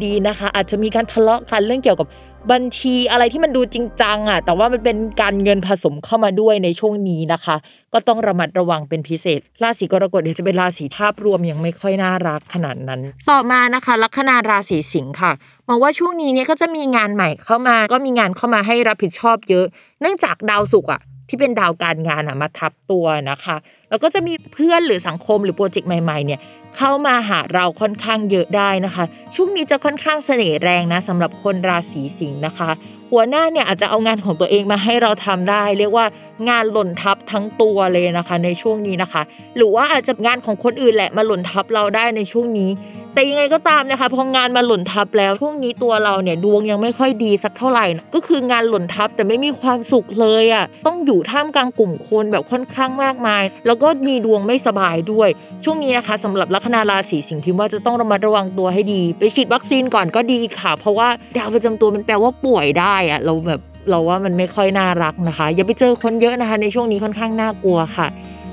[0.06, 2.08] ดีๆนะคะ อาจจะมีการทะเลาะกันเรื่องเกี่ยวกับ
[2.52, 7.56] บัญชีอะไรที่มันดูจริงจังอะแต่ว่ามันเป็นการเงินผสมเข้ามาด้วยในช่วงนี้นะคะ
[7.94, 15.32] ก็ต้องระมัดระวังเป็นพิเศษ ราศีกรกฎเนี่ยจะเป็นราศีภาพรวมยังไม่ค่อยน่ารักขนาดนั้น ต่อมานะคะ ลัคนาราศีสิงค์ค่ะ
[15.68, 19.66] มองว่าช่วงนี้เนี่ยก็จะมีงานใหม่เข้ามา ก็มีงานเข้ามาให้รับผิดชอบเยอะ
[20.02, 23.56] เนื่องจากดาวศุกร์อะที่เป็นดาวการงานอะมาทับตัวนะคะ
[23.90, 26.40] แล้วก็จะมีเพื่อนหรือสังคมหรือโปรเจกต์ใหม่ๆเนี่ย
[26.78, 29.04] เข้ามาหาเราค่อนข้างเยอะได้นะคะ
[29.36, 32.70] ช่วงนี้จะค่อนข้างเสน่ห์แรงนะสำหรับคนราศีสิงห์นะคะ
[33.12, 36.06] หัวหน้าเนี่ยอาจจะเอางานของตัวเองมาให้เราทำได้ เรียกว่า
[36.50, 39.22] งานหล่นทับทั้งตัวเลยนะคะ ในช่วงนี้นะคะ
[39.58, 42.72] หรือว่าอาจจะงานของคนอื่นแหละมาหล่นทับเราได้ในช่วงนี้
[43.14, 55.30] แต่ยังไงก็ตามนะคะพองานมาหล่นทับแล้วช่วงนี้ตัวเราเนี่ยดวงยังไม่ค่อยดีสักเท่าไหร่นะก็คืองานหล่นทับแต่ไม่มีความสุขเลยอะต้องอยู่ท่ามกลางกลุ่มคนแบบค่อนข้างมากมาย แล้วก็มีดวงไม่สบายด้วย
[55.64, 68.08] ช่วงนี้นะคะสำหรับลัคนาราศีสิงห์พิมพ์ว่าจะต้องระมัดระวังตัวให้ดี ไปฉีดวัคซีนก่อนก็ดีค่ะ เพราะว่าดาวประจำตัวมันแปลว่าป่วยได้อะเราแบบเราว่ามันไม่ค่อยน่ารักนะคะ อย่าไปเจอคนเยอะนะคะ ในช่วงนี้ค่อนข้างน่ากลัวค่ะ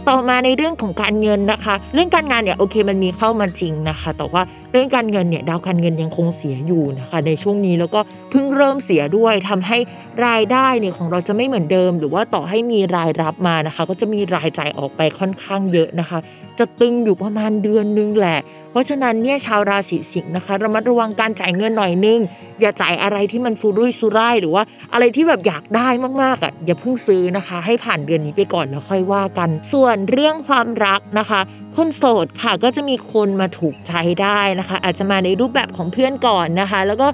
[0.08, 4.42] ต่อมาในเรื่องของการเงินนะคะ เรื่องการงานเนี่ยโอเคมันมีเข้ามาจริงนะคะ แต่ว่า
[4.74, 9.78] เรื่องการเงินเนี่ยดาวการเงินยังคงเสียอยู่นะคะในช่วงนี้แล้วก็เพิ่งเริ่มเสียด้วยทำให้
[10.26, 16.18] รายได้เนี่ยของเราจะไม่เหมือนเดิม หรือว่าต่อให้มีรายรับมานะคะ ก็จะมีรายจ่ายออกไปค่อนข้างเยอะนะคะ
[16.58, 18.38] จะตึงอยู่ประมาณเดือนนึงแหละ
[18.70, 22.20] เพราะฉะนั้นเนี่ยชาวราศีสิงห์นะคะระมัดระวังการจ่ายเงินหน่อยนึง
[22.60, 25.88] อย่าจ่ายอะไรที่มันฟูรุ่ยซุร่ายหรือว่าอะไรที่แบบอยากได้
[26.22, 31.40] มากๆอะอย่าเพิ่งซื้อนะคะ ให้ผ่านเดือนนี้ไปก่อนแล้วค่อยว่ากัน ส่วนเรื่องความรักนะคะ
[31.76, 37.06] คนโสดค่ะก็จะมีคนมาถูกใจได้นะคะ อาจจะมาในรูปแบบของเพื่อนก่อนนะคะ แล้วก็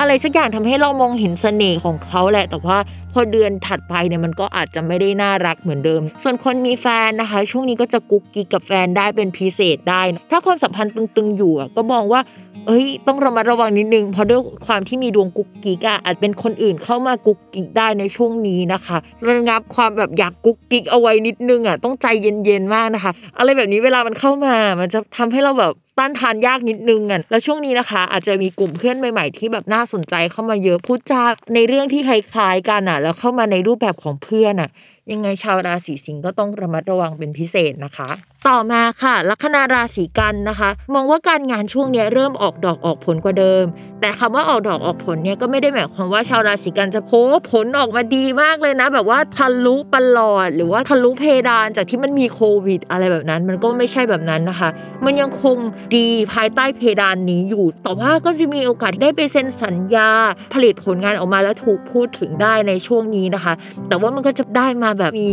[0.00, 2.78] อะไรสักอย่างทำให้เรามองเห็นเสน่ห์ของเขาแหละ แต่ว่า
[3.12, 12.20] พอเดือนถัดไปเนี่ยมันก็อาจจะไม่ได้น่ารักเหมือนเดิม ส่วนคนมีแฟนนะคะ ช่วงนี้ก็จะกุ๊กกิ๊กกับแฟนได้เป็นพิเศษได้ ถ้าความสัมพันธ์ตึงๆอยู่อะก็มองว่า
[12.66, 18.96] เอ้ยต้องระมัดระวังนิดนึงเพราะด้วยความที่มีดวงกุ๊กกิ๊กอะอาจเป็นคนอื่นเข้ามากุ๊กกิ๊กได้ในช่วงนี้นะคะ
[19.28, 31.22] ระงับความแบบอยากกุ๊กกิ๊กเอาไว้นิดนึงอะต้องใจเย็นๆมากนะคะ อะไรแบบนี้เวลามันเข้ามา มันจะทำให้เราแบบต้านทานยากนิดนึงอะแล้วช่วงนี้นะคะ อาจจะมีกลุ่มเพื่อนใหม่ ๆ ที่แบบน่าสนใจเข้ามาเยอะพูดจา
[31.54, 34.70] ในเรื่องที่คล้ายๆกันอะแล้วเข้ามาในรูปแบบของเพื่อนอะ
[35.12, 38.10] ยังไงชาวราศีสิงห์ก็ต้องระมัดระวังเป็นพิเศษนะคะ
[38.48, 43.64] ต่อมาค่ะ ลัคนาราศีกันนะคะ มองว่าการงานช่วงเนี้ยเริ่มออกดอกออกผลกว่าเดิม
[44.00, 47.10] แต่คำว่าออกดอกออกผลเนี่ยก็ไม่ได้หมายความว่าชาวราศีกันจะโพ
[47.50, 54.68] ผลออกมาดีมากเลยนะ แบบว่าทะลุปลอด หรือว่าทะลุเพดานจากที่มันมีโควิด อะไรแบบนั้น มันก็ไม่ใช่แบบนั้นนะคะ
[55.04, 55.56] มันยังคง
[55.96, 60.10] ดีภายใต้เพดานนี้อยู่ แต่ว่าก็จะมีโอกาสได้ไปเซ็นสัญญา
[60.52, 63.52] ผลิตผลงานออกมาแล้วถูกพูดถึงได้ในช่วงนี้นะคะ
[63.88, 65.32] แต่ว่ามันก็จะได้มาแบบมี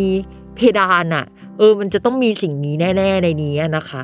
[0.56, 1.26] เพดานอะ
[1.60, 4.02] เออมันจะต้องมีสิ่งนี้แน่ๆในนี้นะคะ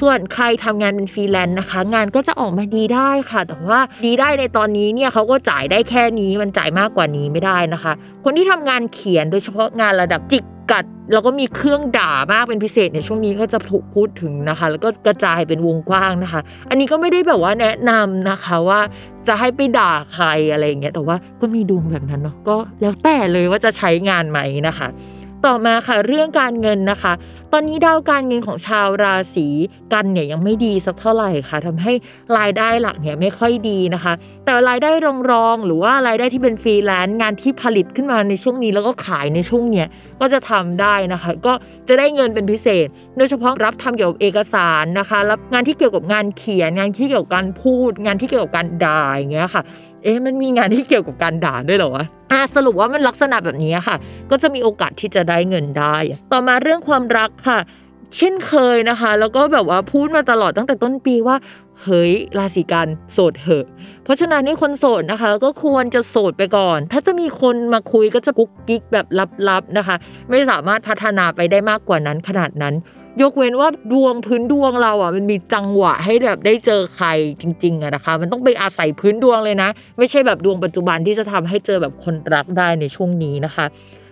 [0.00, 7.92] ส่วนใครทำงานเป็นฟรีแลนซ์นะคะ งานก็จะออกมาดีได้ค่ะ แต่ว่าดีได้ในตอนนี้เนี่ยเขาก็จ่ายได้แค่นี้มันจ่ายมากกว่านี้ไม่ได้นะคะ
[8.24, 18.80] คนที่ทำงานเขียนโดยเฉพาะงานระดับจิกกัดแล้วก็มีเรื่องด่ามากเป็นพิเศษในช่วงนี้ก็จะถูกพูดถึงนะคะ แล้วก็กระจายเป็นวงกว้างนะคะ อันนี้ก็ไม่ได้แบบว่าแนะนำนะคะว่า
[19.28, 24.88] จะให้ไปด่าใครอะไรอย่างเงี้ยแต่ว่าก็มีดวงแบบนั้นเนาะก็แล้วแต่เลยว่าจะใช้งานไหมนะคะ
[25.46, 27.12] ต่อมาค่ะเรื่องการเงินนะคะ
[27.52, 29.46] ตอนนี้ดาวการเงินของชาวราศี
[29.92, 31.92] กันย์เนี่ยยังไม่ดีสักเท่าไหร่ค่ะทำให้
[32.38, 34.12] รายได้หลักเนี่ยไม่ค่อยดีนะคะ
[34.44, 34.90] แต่รายได้
[35.30, 39.86] รองๆหรือว่ารายได้ที่เป็นฟรีแลนซ์งานที่ผลิตขึ้นมาในช่วงนี้แล้วก็ขายในช่วงเนี้ย
[40.20, 41.52] ก็จะทำได้นะคะ ก็
[41.88, 49.62] จะได้เงินเป็นพิเศษ โดยเฉพาะรับทำเกี่ยวกับเอกสารนะคะรับงานที่เกี่ยวกับงานเขียน งานที่เกี่ยวกับการพูด งานที่เกี่ยวกับการด่าอย่างเงี้ยค่ะ
[50.02, 53.96] เอ๊ะมันมีงานที่เกี่ยวกับการด่าด้วยเหรอวะอะสรุปว่ามันลักษณะแบบนี้ค่ะ
[54.30, 55.96] ก็จะมีโอกาสที่จะได้เงินได้
[56.32, 57.58] ต่อมาเรื่องความรักค่ะ
[58.16, 61.36] เช่นเคยนะคะ แล้วก็แบบว่าพูดมาตลอดตั้งแต่ต้นปีว่า
[61.84, 63.66] เฮ้ยราศีกันโสดเหอะ
[64.04, 69.06] เพราะฉะนั้นนี่คนโสดนะคะ ก็ควรจะโสดไปก่อน ถ้าจะมีคนมาคุยก็จะกุ๊กกิ๊กแบบ
[69.48, 69.96] ลับๆนะคะ
[70.30, 72.74] ไม่สามารถพัฒนาไปได้มากกว่านั้นขนาดนั้น
[73.22, 77.08] ยกเว้นว่าดวงพื้นดวงเราอะมันมีจังหวะให้แบบได้เจอใคร
[77.40, 83.66] จริงๆอะนะคะ มันต้องไปอาศัยพื้นดวงเลยนะ ไม่ใช่แบบดวงปัจจุบันที่จะทำให้เจอแบบคนรักได้ในช่วงนี้นะคะ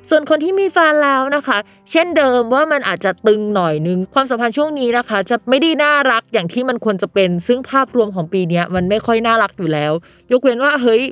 [0.09, 1.59] ส่วนคนที่มีแฟนแล้วนะคะ
[1.91, 9.93] เช่นเดิมว่ามันอาจจะตึงหน่อยนึง ความสัมพันธ์ช่วงนี้นะคะ จะไม่ได้น่ารักอย่างที่มันควรจะเป็น ซึ่งภาพรวมของปีนี้มันไม่ค่อยน่ารักอยู่แล้ว
[10.33, 11.03] ยกเว้นว่าเฮ้ย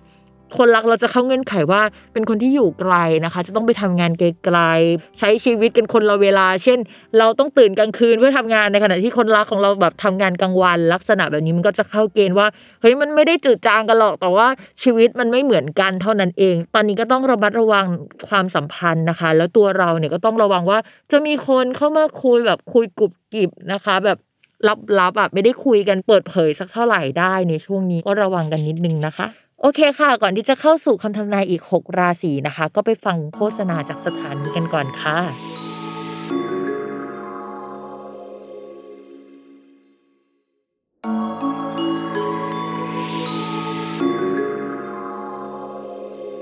[0.56, 6.78] คนรักเราจะเข้าเงื่อนไขว่า เป็นคนที่อยู่ไกลนะคะ จะต้องไปทำงานไกลๆใช้ชีวิตกันคนละเวลา เช่น
[7.18, 12.46] เราต้องตื่นกลางคืนเพื่อทำงานในขณะที่คนรักของเราแบบทำงานกลางวัน ลักษณะแบบนี้มันก็จะเข้าเกณฑ์ว่า
[12.80, 14.48] เฮ้ยมันไม่ได้จืดจางกันหรอกแต่ว่า
[14.82, 17.86] ชีวิตมันไม่เหมือนกันเท่านั้นเอง ตอนนี้ก็ต้องระมัดระวัง
[18.28, 20.78] ความสัมพันธ์นะคะ แล้วตัวเราเนี่ยก็ต้องระวังว่า
[21.12, 24.18] จะมีคนเข้ามาคุยแบบคุยกุบกิบนะคะ แบบ
[25.00, 29.26] ลับๆอะไม่ได้คุยกันเปิดเผยสักเท่าไหร่ได้ในช่วงนี้ก็ระวังกันนิดนึงนะคะ
[29.66, 35.18] โอเคค่ะ ก่อนที่จะเข้าสู่คำทำนายอีก 6 ราศีนะคะ ก็ไปฟังโฆษณาจากสถานีกันก่อนค่ะ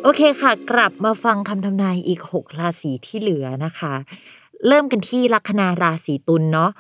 [0.03, 3.95] โอเคค่ะ กลับมาฟังคำทำนายอีก 6 ราศีที่เหลือนะคะ
[4.69, 6.71] เริ่มกันที่ลัคนาราศีตุลเนาะ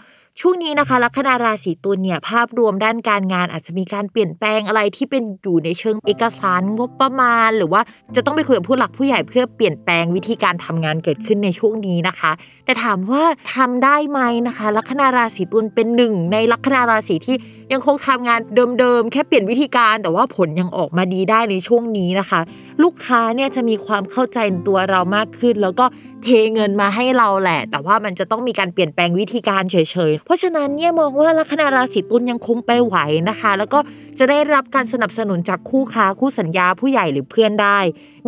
[0.40, 7.82] ช่วงนี้นะคะลัคนาราศีตุลเนี่ยภาพรวมด้านการงานอาจจะมีการเปลี่ยนแปลงอะไรที่เป็นอยู่ในเชิงเอกสารงบประมาณ หรือว่า
[8.16, 12.32] จะต้องไปคุยกับผู้หลักผู้ใหญ่เพื่อเปลี่ยนแปลงวิธีการทำงานเกิดขึ้นในช่วงนี้นะคะ
[12.64, 13.22] แต่ถามว่า
[13.54, 17.36] ทำได้ไหมนะคะลัคนาราศีตุลเป็นหนึ่งในลัคนาราศีที่
[17.72, 18.40] ยังคงทำงาน
[18.78, 22.40] เดิมๆแค่เปลี่ยนวิธีการแต่ว่าผลยังออกมาดีได้ในช่วงนี้นะคะ
[22.82, 25.84] ลูกค้าเนี่ยจะมีความเข้าใจในตัวเรามากขึ้น แล้วก็
[26.24, 29.76] เทเงินมาให้เราแหละ แต่ว่ามันจะต้องมีการเปลี่ยนแปลงวิธีการเฉ
[30.10, 32.96] ยๆ เพราะฉะนั้นเนี่ยมองว่าลัคนาราศีตุลยังคงไปไหว
[33.28, 33.78] นะคะ แล้วก็
[34.18, 37.78] จะได้รับการสนับสนุนจากคู่ค้าคู่สัญญาผู้ใหญ่หรือเพื่อนได้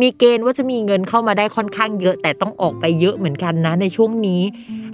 [0.01, 4.41] มีเกณฑ์ว่าจะมีเงินเข้ามาได้ค่อนข้างเยอะ แต่ต้องออกไปเยอะเหมือนกันนะในช่วงนี้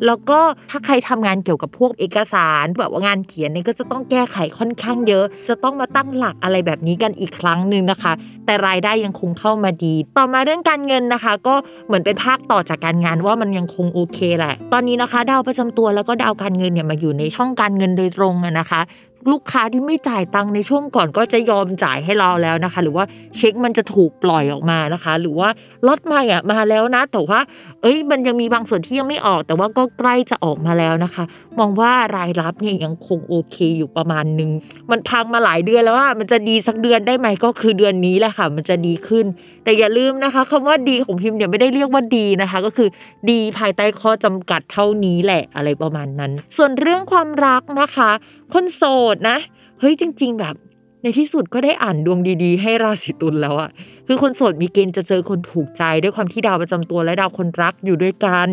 [0.05, 8.13] แล้วก็ถ้าใครทำงานเกี่ยวกับพวกเอกสารแบบว่างานเขียนเนี่ยก็จะต้องแก้ไขค่อนข้างเยอะ จะต้องมาตั้งหลักอะไรแบบนี้กันอีกครั้งหนึ่งนะคะ
[8.45, 11.55] แต่รายได้ยังคงเข้ามาดี ต่อมาเรื่องการเงินนะคะ ก็
[11.87, 18.81] เหมือนเป็นภาคต่อจากการงานว่ามันยังคงโอเคแหละ ตอนนี้นะคะดาวประจำตัวแล้วก็ดาวการเงินเนี่ยมาอยู่ในช่องการเงินโดยตรงนะคะ
[19.31, 23.05] ลูกค้าที่ไม่จ่ายตังค์ในช่วงก่อนก็จะยอมจ่ายให้เราแล้วนะคะ หรือว่า
[23.37, 25.49] เช็คมันจะถูกปล่อยออกมานะคะ หรือว่า
[25.87, 27.39] รถใหม่อะมาแล้วนะแต่ว่า
[27.81, 31.23] เอ้ย มันยังมีบางส่วนที่ยังไม่ออก แต่ว่าก็ใกล้จะออกมาแล้วนะคะ
[31.59, 34.51] มองว่ารายรับเนี่ยยังคงโอเคอยู่ประมาณนึง
[34.91, 39.25] มันพังมาหลายเดือนแล้วว่ามันจะดีสักเดือนได้ไหมก็คือเดือนนี้แหละค่ะ มันจะดีขึ้น
[39.63, 42.89] แต่อย่าลืมนะคะคำว่าดีของพิมพ์เนี่ยไม่ได้เรียกว่าดีนะคะ ก็คือ
[43.29, 48.11] ดีภายใต้ข้อจำกัดเท่านี้แหละอะไรประมาณนั้น ส่วนเรื่องความรักนะคะ
[48.53, 48.83] คนโส
[49.13, 49.37] ดนะ
[49.79, 50.55] เฮ้ยจริง ๆ แบบ
[51.03, 53.69] ในที่สุดก็ได้อ่านดวงดีๆ ให้ราศีตุลแล้วอะ
[54.07, 58.47] คือคนโสดมีเกณฑ์จะเจอคนถูกใจด้วยความที่ดาวประจำตัวและดาวคนรักอยู่ด้วยกัน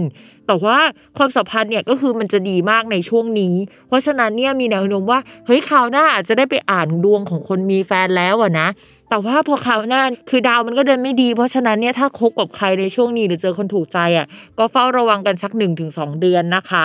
[0.47, 0.79] แต่ว่า
[1.17, 3.55] ความสัมพันธ์เนี่ยก็คือมันจะดีมากในช่วงนี้
[3.89, 8.69] เพราะฉะนั้นเนี่ยมีแนวโน้มว่าเฮ้ยคราวหน้าอาจจะได้ไปอ่านดวงของคนมีแฟนแล้วอะนะ
[9.09, 14.27] แต่ว่าพอคราวหน้าคือดาวมันก็เดินไม่ดี เพราะฉะนั้นเนี่ยถ้าคบกับใครในช่วงนี้หรือเจอคนถูกใจอะ
[14.59, 16.73] ก็เฝ้าระวังกันสัก1นถึงสเดือนนะค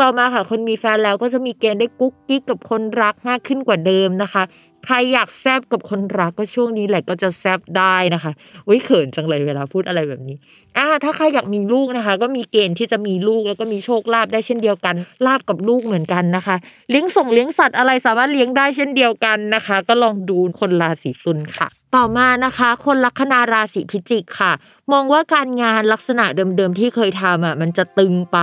[0.00, 4.42] ต่อมาค่ะคนมีแฟนแล้วก็จะมีเกณฑ์ได้กุ๊กกิ๊กกับคนรักมากขึ้นกว่าเดิมนะคะ
[4.86, 8.32] ใครอยากแซบกับคนรักก็ช่วงนี้แหละก็จะแซบได้นะคะ
[8.68, 10.36] อุ้ยเขินจังเลยเวลาพูดอะไรแบบนี้
[10.78, 14.94] อ่าถ้าใครอยากมีลูกนะคะ ก็มีเกณฑ์ที่จะมีลูกแล้วก็มีโชคลาภได้เช่นเดียวกัน
[15.26, 16.56] ลาบกับลูกเหมือนกันนะคะ
[16.90, 24.52] เลี้ยงส่งเลี้ยงสัตว์อะไรสามารถเลี้ยงได้เช่นเดียวกันนะคะ ก็ลองดูคนราศีตุลค่ะ ต่อมานะคะ คนลัคนาราศีพิจิกค่ะ
[24.92, 28.38] มองว่าการงานลักษณะเดิมๆที่เคยทำอะมันจะตึงไป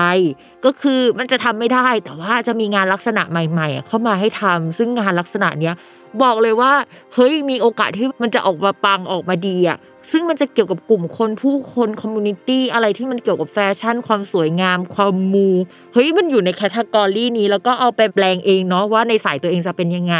[0.65, 5.75] ก็คือมันจะทำไม่ได้ แต่ว่าจะมีงานลักษณะใหม่ๆอะเข้ามาให้ทำซึ่งงานลักษณะเนี้ย
[6.23, 6.71] บอกเลยว่า
[7.13, 9.77] เฮ้ยมีโอกาสที่มันจะออกมาปังออกมาดีอะ
[10.11, 15.49] ซึ่งมันจะเกี่ยวกับกลุ่มคนผู้คน community อะไรที่มันเกี่ยวกับแฟชั่น ความสวยงาม ความมู
[15.93, 20.15] เฮ้ยมันอยู่ใน category นี้ แล้วก็เอาไปแปลงเองเนาะว่าในสายตัวเองจะเป็นยังไง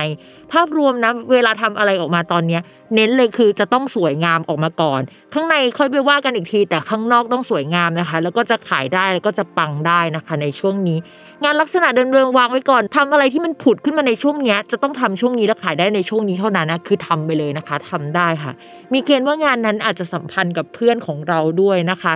[0.52, 2.62] ภาพรวมนะเวลาทำอะไรออกมาตอนเนี้ย
[2.96, 5.02] เน้นเลยคือจะต้องสวยงามออกมาก่อน
[5.34, 10.98] ข้างในค่อยไปว่ากันอีกที แต่ข้างนอกต้องสวยงามนะคะ แล้วก็จะขายได้แล้วก็จะปังได้นะคะในช่วงนี้
[11.44, 18.52] งานลักษณะเดินเรืองวางไว้ก่อนทำอะไรที่มันผุดขึ้นมาในช่วงนี้จะต้องทำช่วงนี้แล้วขายได้ในช่วงนี้เท่านั้นนะคือทำไปเลยนะคะทำได้ค่ะ
[18.94, 22.14] มีเกณฑ์ว่างานนั้นอาจจะสัมพันธ์กับเพื่อนของเราด้วยนะคะ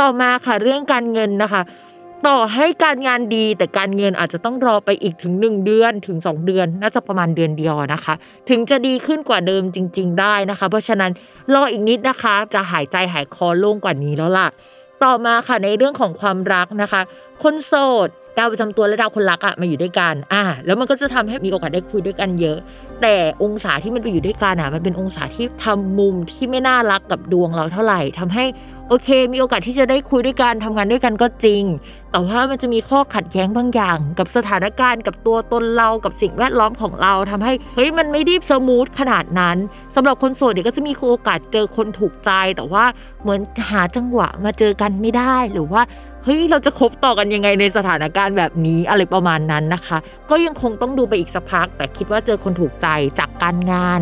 [0.00, 1.62] ต่อมาค่ะเรื่องการเงินนะคะ
[2.26, 8.14] ต่อให้การงานดีแต่การเงินอาจจะต้องรอไปอีกถึง 1 เดือนถึง 2 เดือน น่าจะประมาณเดือนเดียวนะคะ
[8.50, 11.10] ถึงจะดีขึ้นกว่าเดิมจริง ๆ ได้นะคะ เพราะฉะนั้น
[11.54, 14.48] รออีกนิดนะคะจะหายใจหายคอโล่งกว่านี้แล้วล่ะ
[15.04, 17.00] ต่อมาค่ะในเรื่องของความรักนะคะ
[17.42, 17.74] คนโส
[18.06, 18.08] ด
[18.38, 22.58] ดาวประจำตัวและดาวคนรักอะมาอยู่ด้วยกันอ่าแล้วมันก็จะทำให้มีโอกาสได้คุยด้วยกันเยอะ
[23.02, 28.44] แต่องศาที่มันไปอยู่ด้วยกันอะมันเป็นองศาที่ทำมุมที่ไม่น่ารักกับดวงเราเท่าไหร่ทำให้
[28.90, 31.62] โอเค มีโอกาสที่จะได้คุยด้วยกันทำงานด้วยกันก็จริง
[32.10, 39.56] แต่ว่ามันจะมีข้อขัดแย้งบางอย่าง กับสถานการณ์กับตัวตนเรากับสิ่งแวดล้อมของเราทำให้เฮ้ยมันไม่ได้สมูทขนาดนั้น
[39.94, 42.84] สำหรับคนโสดเนี่ยก็จะมีโอกาสเจอคนถูกใจ แต่ว่า
[43.22, 45.82] เหมือนหาจังหวะมาเจอกันไม่ได้หรือว่า
[46.24, 49.98] เฮ้ยเราจะคบต่อกันยังไงในสถานการณ์แบบนี้อะไรประมาณนั้นนะคะ
[50.30, 54.00] ก็ยังคงต้องดูไปอีกสักพัก แต่คิดว่าเจอคนถูกใจจากการงาน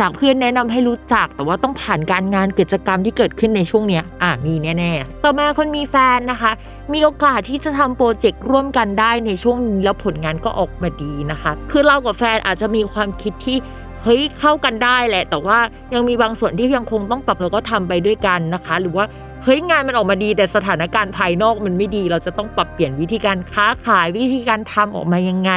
[0.00, 6.52] จากเพื่อนแนะนำให้รู้จัก แต่ว่าต้องผ่านการงานกิจกรรมที่เกิดขึ้นในช่วงเนี้ยอะมีแน่ๆ ต่อมาคนมีแฟนนะคะ
[6.92, 13.56] มีโอกาสที่จะทำโปรเจกต์ร่วมกันได้ในช่วงนี้แล้วผลงานก็ออกมาดีนะคะ คือเรากับแฟนอาจจะมีความคิดที่
[14.04, 15.58] เฮ้ยเข้ากันได้แหละ แต่ว่า
[15.94, 19.04] ยังมีบางส่วนที่ยังคงต้องปรับแล้วก็ทำไปด้วยกันนะคะ หรือว่า
[19.44, 25.50] เฮ้ยงานมันออกมาดีแต่สถานการณ์ภายนอกมันไม่ดี เราจะต้องปรับเปลี่ยนวิธีการค้าขายวิธีการทำออกมายังไง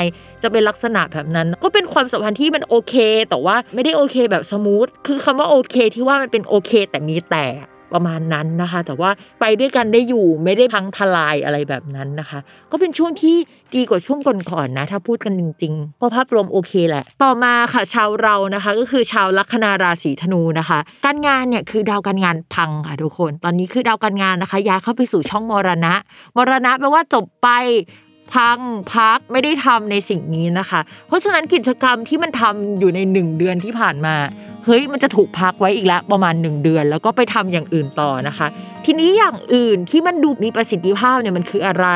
[0.43, 2.95] จะเป็นลักษณะแบบนั้น ก็เป็นความสัมพันธ์ที่มันโอเค
[3.29, 7.45] แต่ว่าไม่ได้โอเคแบบสมูทคือคำว่าโอเค ที่ว่ามันเป็นโอเค แต่มีแต่
[7.93, 12.39] ประมาณนั้นนะคะ แต่ว่าไปด้วยกันได้อยู่ไม่ได้พังทลายอะไรแบบนั้นนะคะ
[12.71, 13.36] ก็เป็นช่วงที่
[13.76, 14.19] ดีกว่าช่วง
[14.52, 25.93] ก่อนๆนะถ้าพูดกันจริงๆเพราะภาพรวมโอเคแหละ ต่อมาค่ะชาวเรานะคะ ก็คือชาวลัคนาราศีธนูนะคะ การงานเนี่ยคือดาวการงานพังค่ะทุกคน ตอนนี้คือดาวการงานนะคะย้ายเข้าไปสู่ช่องมรณะ
[26.36, 27.50] มรณะแปลว่าจบไป
[28.34, 28.60] พัง
[28.93, 34.15] พักไม่ได้ทำในสิ่งนี้นะคะ เพราะฉะนั้นกิจกรรมที่มันทำอยู่ในหนึ่งเดือนที่ผ่านมา
[34.65, 38.47] เฮ้ยมันจะถูกพักไว้อีกแล้วประมาณ 1 เดือน แล้วก็ไปทำอย่างอื่นต่อนะคะ
[38.86, 41.88] ทีนี้อย่างอื่นที่มันดูมีประสิทธิภาพเนี่ยมันคืออะไร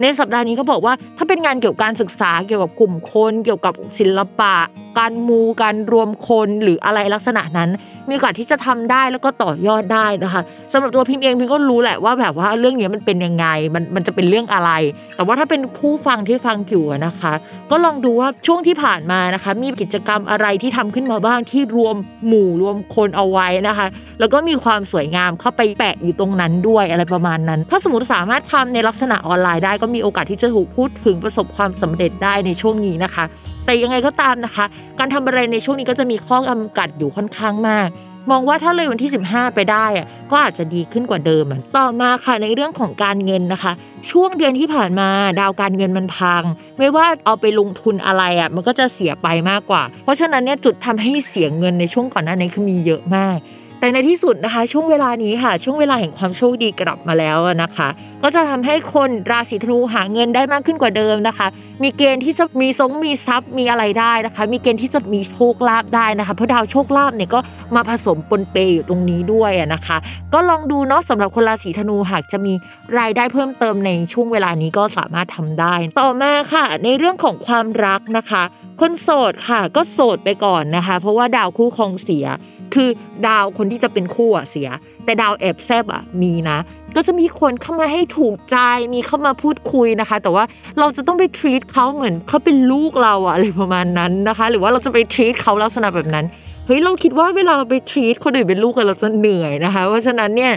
[0.00, 4.54] ในสัปดาห์นี้ก็บอกว่าถ้าเป็นงานเกี่ยวกับการศึกษาเกี่ยวกับกลุ่มคน เกี่ยวกับศิลปะ
[4.98, 7.70] การมูการรวมคนหรืออะไรลักษณะนั้น
[8.08, 14.70] มีโอกาสที่จะทำได้แล้วก็ต่อยอดได้นะคะสำหรับตัวพิมพ์เองพิมก็รู้แหละว่าแบบว่าเรื่องนี้มันเป็นยังไงมันมันจะเป็นเรื่องอะไร
[15.16, 17.32] แต่ว่าถ้าเป็นผู้ฟังที่ฟังอยู่นะคะ
[17.70, 23.86] ก็ลองดูว่าช่วงที่ผ่านมานะคะ มีกิจกรรมอะไรที่ทำขึ้นมาบ้างที่รวมหมู่รวมคนเอาไว้นะคะ
[24.20, 33.24] แล้วก็มีความสวยงามเข้าไปแปะอยู่ตรงนั้นด้วยอะไรประมาณนั้น ถ้าสมมติสามารถทำในลักษณะออนไลน์ได้ก็มีโอกาสที่จะถูกพูดถึงประสบความสำเร็จได้ในช่วงนี้นะคะ
[33.64, 34.64] แต่ยังไงก็ตามนะคะ
[34.98, 37.88] การทำอะไรในช่วงนี้ก็จะมีข้อจำกัดอยู่ค่อนข้างมาก
[38.30, 43.72] มองว่าถ้าเลยวันที่ 15 ไปได้อะก็อาจจะดีขึ้นกว่าเดิมอะต่อมาค่ะในเรื่องของการเงินนะคะ
[44.10, 45.08] ช่วงเดือนที่ผ่านมา
[45.40, 46.42] ดาวการเงินมันพัง
[46.78, 53.38] ไม่ว่าเอาไปลงทุนอะไรอะมันก็จะเสียไปมากกว่า เพราะฉะนั้นเนี่ยจุดทำให้เสียเงินในช่วงก่อนหน้านี้คือมีเยอะมาก
[53.82, 57.88] แต่ในที่สุดนะคะ ช่วงเวลานี้ค่ะ ช่วงเวลาแห่งความโชคดีกลับมาแล้วนะคะ
[58.22, 61.46] ก็จะทำให้คนราศีธนูหาเงินได้มากขึ้นกว่าเดิมนะคะ
[61.82, 67.40] มีเกณฑ์ที่จะมีทรงมีทรัพย์มีอะไรได้นะคะ มีเกณฑ์ที่จะมีโชคลาภได้นะคะเพราะดาวโชคลาภเนี่ยก็
[67.74, 69.96] มาผสมปนเปอยู่ตรงนี้ด้วยนะคะ
[70.34, 72.52] ก็ลองดูเนาะสำหรับคนราศีธนูหากจะมี
[72.98, 78.42] รายได้เพิ่มเติมในช่วงเวลานี้ก็สามารถทำได้ ต่อมาค่ะ ในเรื่องของความรักนะคะ
[78.84, 82.26] คนโสดค่ะ ก็โสดไปก่อนนะคะ เพราะว่าดาวคู่ครองเสีย
[82.74, 82.88] คือ
[83.26, 84.68] ดาวคนที่จะเป็นคู่อะเสีย
[85.04, 86.58] แต่ดาวแอบแซบอะมีนะ
[86.96, 88.56] ก็จะมีคนเข้ามาให้ถูกใจ
[88.94, 90.44] มีเข้ามาพูดคุยนะคะ แต่ว่า
[90.78, 96.24] เราจะต้องไป treat เขาเหมือนเขาเป็นลูกเราอะอะไรประมาณนั้นนะคะ หรือว่าเราจะไป treat เขาลักษณะแบบนั้น
[96.66, 100.52] เฮ้ยเราคิดว่าเวลาเราไป treat คนอื่นเป็นลูกกันเราจะเหนื่อยนะคะ เพราะฉะนั้นเนี่ย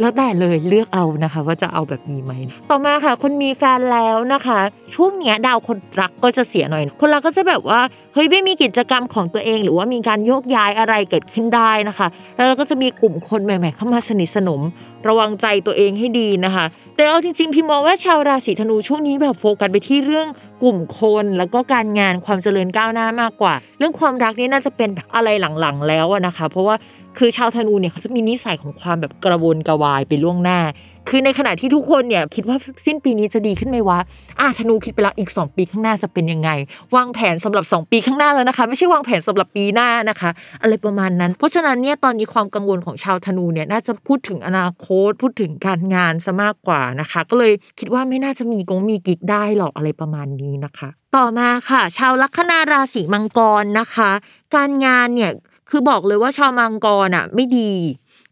[0.00, 2.32] แล้วแต่เลยเลือกเอานะคะ ว่าจะเอาแบบนี้ไหม
[2.70, 4.58] ต่อมาค่ะ คนมีแฟนแล้วนะคะ
[4.94, 7.80] ช่วงเนี้ยดาวคนรักก็จะเสียหน่อย คนรักก็จะแบบว่า
[8.14, 12.06] เฮ้ยไม่มีกิจกรรมของตัวเอง หรือว่ามีการโยกย้ายอะไรเกิดขึ้นได้นะคะ
[12.36, 14.60] แล้วเราก็จะมีกลุ่มคนใหม่ ๆ เข้ามาสนิทสนม
[15.08, 20.28] ระวังใจตัวเองให้ดีนะคะแต่เอาจริงๆ พี่มองว่าชาวราศีธนูช่วงนี้แบบโฟกัสไปที่เรื่อง
[20.62, 25.28] กลุ่มคน แล้วก็การงานความเจริญก้าวหน้ามากกว่า เรื่องความรักนี่น่าจะเป็นอะไร
[25.60, 26.76] หลังๆ แล้วนะคะ เพราะว่า
[27.18, 30.60] คือชาวธนูเนี่ยเขาจะมีนิสัยของความแบบกระวนกระวายไปล่วงหน้า
[31.08, 33.98] คือในขณะที่ทุกคนเนี่ยคิดว่าสิ้นปีนี้จะดีขึ้นไหมวะ
[34.40, 36.50] อะธนูคิดไปแล้วอีก 2 ปีข้างหน้าจะเป็นยังไง
[36.96, 40.30] วางแผนสำหรับ 2 ปีข้างหน้าแล้วนะคะ ไม่ใช่วางแผนสำหรับปีหน้านะคะ
[40.62, 54.10] อะไรประมาณนั้น เพราะฉะนั้นเนี่ยตอนนี้ความกังวลของชาวธนูเนี่ยน่าจะพูดถึงอนาคต พูดถึงการงานซะมากกว่านะคะ ก็เลยคิดว่าไม่น่าจะมีกงมีกิกได้หรอกอะไรประมาณนี้นะคะ ต่อมาค่ะ ชาวลัคนาราศีมังกรนะคะ
[54.54, 55.32] การงานเนี่ย
[55.70, 57.72] คือบอกเลยว่าชาวมังกรอะ ไม่ดี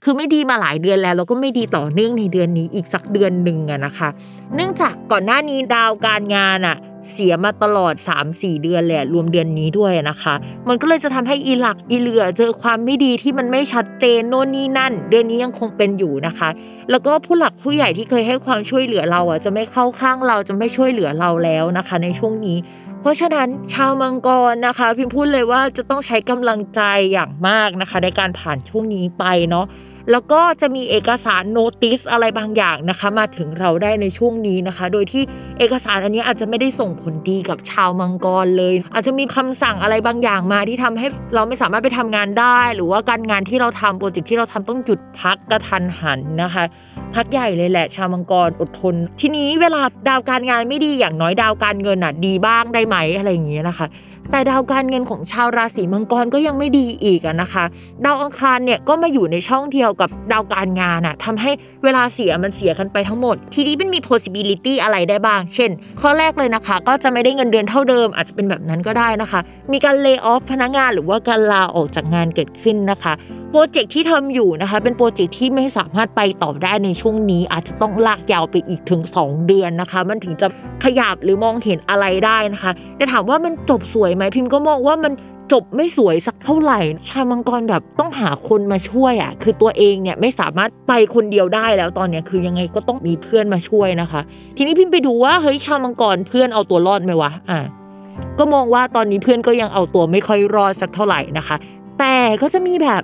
[0.04, 4.08] คือไม่ดีมาหลายเดือนแล้วแล้วก็ไม่ดีต่อเนื่องในเดือนนี้อีกสักเดือนหนึ่งอะนะคะ
[4.54, 6.76] เนื่องจากก่อนหน้านี้ดาวการงานอะ
[7.12, 7.94] เสียมาตลอด
[8.28, 10.34] 3-4 เดือนแหละรวมเดือนนี้ด้วยนะคะ
[10.68, 16.48] มันก็เลยจะทำให้อีหลักอีเหลือเจอความไม่ดีที่มันไม่ชัดเจนโน่นนี่นั่น เดือนนี้ยังคงเป็นอยู่นะคะ
[16.90, 22.58] แล้วก็ผู้หลักผู้ใหญ่ที่เคยให้ความช่วยเหลือเราอะจะไม่เข้าข้างเราจะไม่ช่วยเหลือเราแล้วนะคะ ในช่วงนี้
[23.00, 26.80] เพราะฉะนั้นชาวมังกรนะคะ พิมพ์พูดเลยว่าจะต้องใช้กำลังใจ
[27.12, 29.66] อย่างมากนะคะ ในการผ่านช่วงนี้ไปเนาะ
[30.10, 35.22] แล้วก็จะมีเอกสารโนติสอะไรบางอย่างนะคะ มาถึงเราได้ในช่วงนี้นะคะ โดยที่
[35.58, 46.64] เอกสารอันนี้อาจจะไม่ได้ส่งผลดีกับชาวมังกรเลย อาจจะมีคำสั่งอะไรบางอย่างมาที่ทำให้เราไม่สามารถไปทำงานได้ หรือว่าการงานที่เราทำโปรเจกต์ที่เราทำต้องหยุดพักกระทันหันนะคะ
[47.14, 53.86] พักใหญ่เลยแหละ ชาวมังกรอดทน ทีนี้เวลาดาวการงานไม่ดีอย่างน้อยดาวการเงินอะดีบ้างได้ไหมอะไรอย่างเงี้ยนะคะ
[54.30, 57.64] แต่ดาวการเงินของชาวราศีมังกรก็ยังไม่ดีอีกนะคะ
[58.04, 61.50] ดาวอังคารเนี่ยก็มาอยู่ในช่องเดียวกับดาวการงานอะทำให้
[61.84, 69.40] เวลาเสียมันเสียกันไปทั้งหมด ทีนี้มันมี possibility อะไรได้บ้าง เช่น ข้อแรกเลยนะคะ ก็จะไม่ได้เงินเดือนเท่าเดิม อาจจะเป็นแบบนั้นก็ได้นะคะ
[69.72, 73.12] มีการ lay off พนักงานหรือว่าการลาออกจากงานเกิดขึ้นนะคะ
[73.62, 80.48] รเจกต์ที่ทำอยู่นะคะ เป็นโปรเจกต์ที่ไม่สามารถไปต่อได้ในช่วงนี้ อาจจะต้องลากยาวไปอีกถึง 2 เดือนนะคะ มันถึงจะ
[80.84, 85.12] ขยับหรือมองเห็นอะไรได้นะคะแต่ถามว่ามันจบสวยไหมพิมพ์ก็มองว่ามัน
[85.52, 94.20] จบไม่สวยสักเท่าไหร่ ชามังกรแบบต้องหาคนมาช่วยอะ คือตัวเองเนี่ยไม่สามารถไปคนเดียวได้แล้วตอนเนี้ยคือยังไงก็ต้องมีเพื่อนมาช่วยนะคะ
[94.56, 97.60] ทีนี้พิมพ์ไปดูว่าเฮ้ยชามังกรเพื่อนเอาตัวรอดไหมวะอะ
[98.38, 101.56] ก็มองว่าตอนนี้เพื่อนก็ยังเอาตัวไม่ค่อยรอดสักเท่าไหร่นะคะ
[101.98, 103.02] แต่ก็จะมีแบบ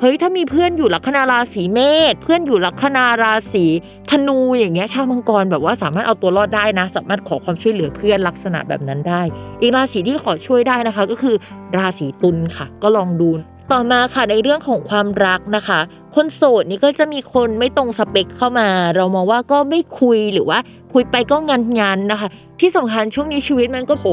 [0.00, 1.80] เฮ้ยถ้ามีเพื่อนอยู่ลัคนาราศีเม
[2.12, 3.64] ษเพื่อนอยู่ลัคนาราศี
[4.10, 9.22] ธนูอย่างเงี้ยชาวมังกรแบบว่าสามารถเอาตัวรอดได้นะ สามารถขอความช่วยเหลือเพื่อนลักษณะแบบนั้นได้
[9.60, 11.34] อีกราศีที่ขอช่วยได้นะคะ ก็คือ
[11.78, 13.30] ราศีตุลค่ะ ก็ลองดู
[13.72, 15.80] ต่อมาค่ะในเรื่องของความรักนะคะ
[16.14, 20.58] คนโสดนี่ก็จะมีคนไม่ตรงสเปคเข้ามา เรามองว่าก็ไม่คุยหรือว่า
[20.92, 22.28] คุยไปก็งันงันๆนะคะ
[22.60, 24.06] ที่สำคัญช่วงนี้ชีวิตมันก็โห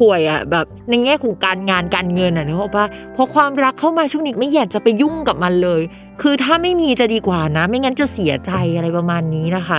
[0.00, 2.86] ป่วยอะแบบในแง่ของการงานการเงินอะนึกออกปะ
[3.16, 5.80] พอความรักเข้ามาช่วงนี้ไม่อยากจะไปยุ่งกับมันเลย
[6.22, 9.78] คือถ้าไม่มีจะดีกว่านะ ไม่งั้นจะเสียใจอะไรประมาณนี้นะคะ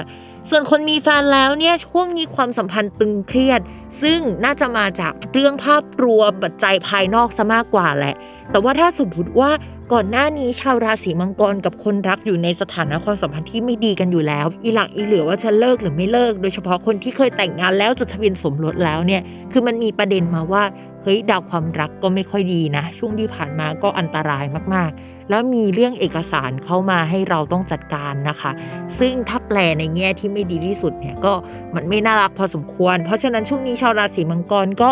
[0.50, 3.62] ส่วนคนมีแฟนแล้วเนี่ยช่วงนี้ความสัมพันธ์ตึงเครียด
[4.02, 8.16] ซึ่งน่าจะมาจากเรื่องภาพรวมปัจจัยภายนอกซะมากกว่าแหละ
[8.52, 9.52] แต่ว่าถ้าสมมติว่า
[9.94, 19.22] ก่อนหน้านี้ชาวราศีมังกรกับคนรักอยู่ในสถานะความสัมพันธ์ที่ไม่ดีกันอยู่แล้ว อีหลักอีเหลือว่าจะเลิกหรือไม่เลิก โดยเฉพาะคนที่เคยแต่งงานแล้วจดทะเบียนสมรสแล้วเนี่ย
[19.52, 20.64] คือมันมีประเด็นมาว่า
[21.04, 28.52] เฮ้ยดาวความรักก็ไม่ค่อยดีนะ ช่วงที่ผ่านมาก็อันตรายมากๆ แล้วมีเรื่องเอกสารเข้ามาให้เราต้องจัดการนะคะ
[29.00, 31.34] ซึ่งถ้าแปลในแง่ที่ไม่ดีที่สุดเนี่ยก็
[31.76, 34.90] มันไม่น่ารักพอสมควร เพราะฉะนั้นช่วงนี้ชาวราศีมังกรก็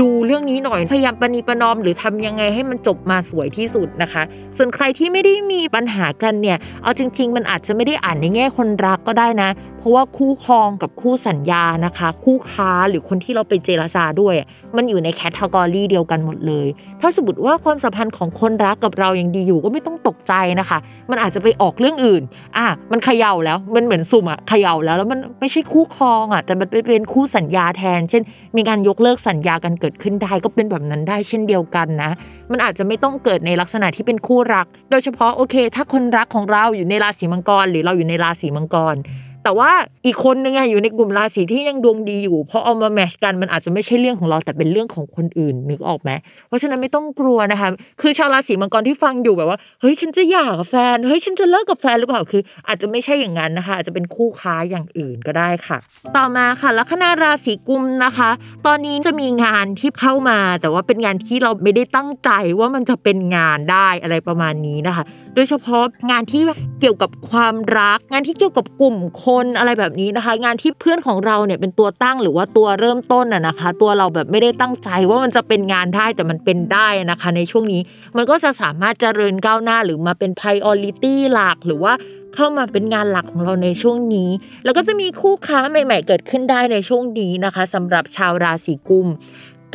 [0.00, 4.22] ดูเรื่องนี้หน่อยพยายามปณีประนอม หรือทำยังไงให้มันจบมาสวยที่สุดนะคะ
[4.56, 9.50] ส่วนใครที่ไม่ได้มีปัญหากันเนี่ยเอาจริง ๆ มันอาจจะไม่ได้อ่านในแง่คนรักก็ได้นะ
[9.82, 14.34] เพราะว่าคู่ครองกับคู่สัญญานะคะ คู่ค้าหรือคนที่เราไปเจรจาด้วย
[14.76, 16.66] มันอยู่ในแคตตากรีเดียวกันหมดเลย
[17.00, 20.78] ถ้าสมมติว่าความสัมพันธ์ของคนรักกับเรายังดีอยู่ก็ไม่ต้องตกใจนะคะ
[21.10, 22.22] มันอาจจะไปออกเรื่องอื่น
[22.56, 28.22] อะมันเขย่าแล้วมันเหมือนสุ่มอะเขย่าแล้วแล้วมันไม่ใช่คู่ครองอะแต่มันเป็นคู่สัญญาแทน เช่น
[28.56, 32.10] มีการยกเลิกสัญญากันเกิดขึ้นได้ก็เป็นแบบนั้นได้เช่นเดียวกันนะ
[32.50, 38.96] มันอาจจะไม่ต้องเกิดในลักษณะที่เป็นคู่รัก โดยเฉพาะโอเค ถ้าคนรักของเราอยู่ในราศีมังกร หรือเราอยู่ในราศีมังกร
[39.44, 39.70] แต่ว่า
[40.06, 46.10] อีกคนนึงอะอยู่ในกลุ่มราศีที่ยังดวงดีอยู่เพราะเอามาแมชกันมันอาจจะไม่ใช่เรื่องของเราแต่เป็นเรื่องของคนอื่นนึกออกไหม
[46.48, 47.68] เพราะฉะนั้นไม่ต้องกลัวนะคะ
[48.00, 55.78] คือชาวราศีมังกรที่ฟังอยู่แบบว่าเฮ้ยฉันจะหย่ากับแฟนเฮ้ยฉันจะเลิกกับแฟนหรือเปล่าคือ อาจจะไม่ใช่อย่างนั้นนะคะ อาจจะเป็นคู่ค้าอย่างอื่นก็ได้ค่ะ
[56.16, 58.30] ต่อมาค่ะลัคนาราศีกุมนะคะ
[58.66, 65.04] ตอนนี้จะมีงานที่เข้ามา แต่ว่าเป็นงานที่เราไม่ได้ตั้งใจว่ามันจะเป็นงานได้อะไรประมาณนี้นะคะ
[65.34, 66.42] โดยเฉพาะงานที่
[66.80, 77.80] เกี่ยวกับความรัก งานที่เกี่ยวกับกลุ่มคนอะไรแบบนี้นะคะ งานที่เพื่อนของเราเนี่ยเป็นตัวตั้งหรือว่าตัวเริ่มต้นอะนะคะ ตัวเราแบบไม่ได้ตั้งใจว่ามันจะเป็นงานได้แต่มันเป็นได้นะคะ ในช่วงนี้
[78.16, 81.92] มันก็จะสามารถเจริญก้าวหน้าหรือมาเป็น priority หลักหรือว่า
[82.34, 84.30] เข้ามาเป็นงานหลักของเราในช่วงนี้
[84.64, 89.08] แล้วก็จะมีคู่ค้าใหม่ ๆ เกิดขึ้นได้ในช่วงนี้นะคะสำหรับชาวราศีกุม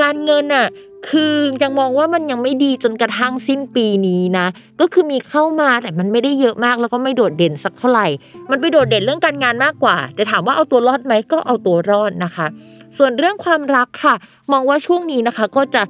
[0.01, 0.67] การเงินอะ
[1.09, 1.33] คือ
[1.63, 4.47] ยังมองว่ามันยังไม่ดีจนกระทั่งสิ้นปีนี้นะ
[4.79, 8.07] ก็คือมีเข้ามาแต่มันไม่ได้เยอะมากแล้วก็ไม่โดดเด่นสักเท่าไหร่
[8.51, 12.47] มันไปโดดเด่นเรื่องการงานมากกว่า แต่ถามว่าเอาตัวรอดไหมก็เอาตัวรอดนะคะ
[12.97, 14.15] ส่วนเรื่องความรักค่ะ
[14.51, 15.81] มองว่าช่วงนี้นะคะ ก็จะ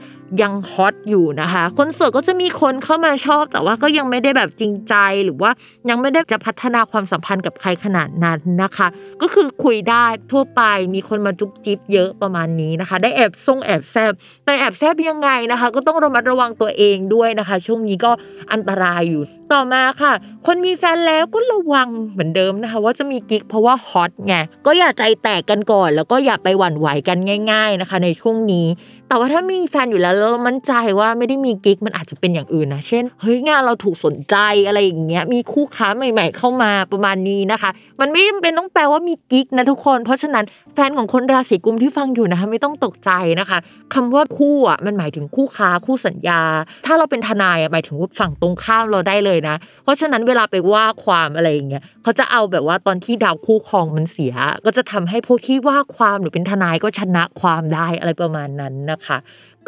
[0.41, 5.51] ยังฮอตอยู่นะคะ คนโสดก็จะมีคนเข้ามาชอบ แต่ว่าก็ยังไม่ได้แบบจริงใจหรือว่า
[5.89, 8.87] ยังไม่ได้จะพัฒนาความสัมพันธ์กับใครขนาดนั้นนะคะ
[9.21, 10.61] ก็คือคุยได้ทั่วไป
[10.93, 14.13] มีคนมาจุ๊บจิ๊บเยอะประมาณนี้นะคะ ได้แอบส่งแอบแซบ
[14.45, 18.11] แต่แอบแซบยังไงนะคะ ก็ต้องระมัดระวังตัวเองด้วยนะคะ ช่วงนี้ก็
[18.51, 19.21] อันตรายอยู่
[19.53, 20.13] ต่อมาค่ะ
[20.45, 27.17] คนมีแฟนแล้วก็ระวังเหมือนเดิมนะคะ ว่าจะมีกิ๊กเพราะว่าฮอตไงก็อย่าใจแตกกันก่อน แล้วก็อย่าไปหวั่นไหวกัน
[27.51, 28.67] ง่าย ๆนะคะ ในช่วงนี้
[29.07, 34.35] แต่ว่าถ้ามีแฟนอยู่แล้วแล้วเรามั่นใจว่าไม่ได้มีกิ๊กมันอาจจะเป็นอย่างอื่นนะ เช่น เฮ้ยงานเราถูกสนใจ
[34.67, 37.69] อะไรอย่างเงี้ย มีคู่ค้าใหม่ ๆ เข้ามาประมาณนี้นะคะ
[38.01, 43.57] มันไม่จำเป็นต้องแปลว่ามีกิ๊กนะทุกคน เพราะฉะนั้นแฟนของคนราศีกุมที่ฟังอยู่นะคะไม่ต้องตกใจนะคะ
[43.93, 46.41] คำว่าคู่อะมันหมายถึงคู่ค้าคู่สัญญา
[46.85, 54.33] ถ้าเราเป็นทนายอะหมายถึงว่าฝั่งตรงข้ามเราได้เลยนะ เพราะฉะนั้นเวลาไปว่าความอะไรอย่างเงี้ยเขาจะเอาแบบว่าตอนที่ดาวคู่ครองมันเสีย
[54.65, 59.17] ก็จะทำให้พวกที่ว่าความหรือเป็นทนายก็ชนะความได้อะไรประมาณนั้นนะคะ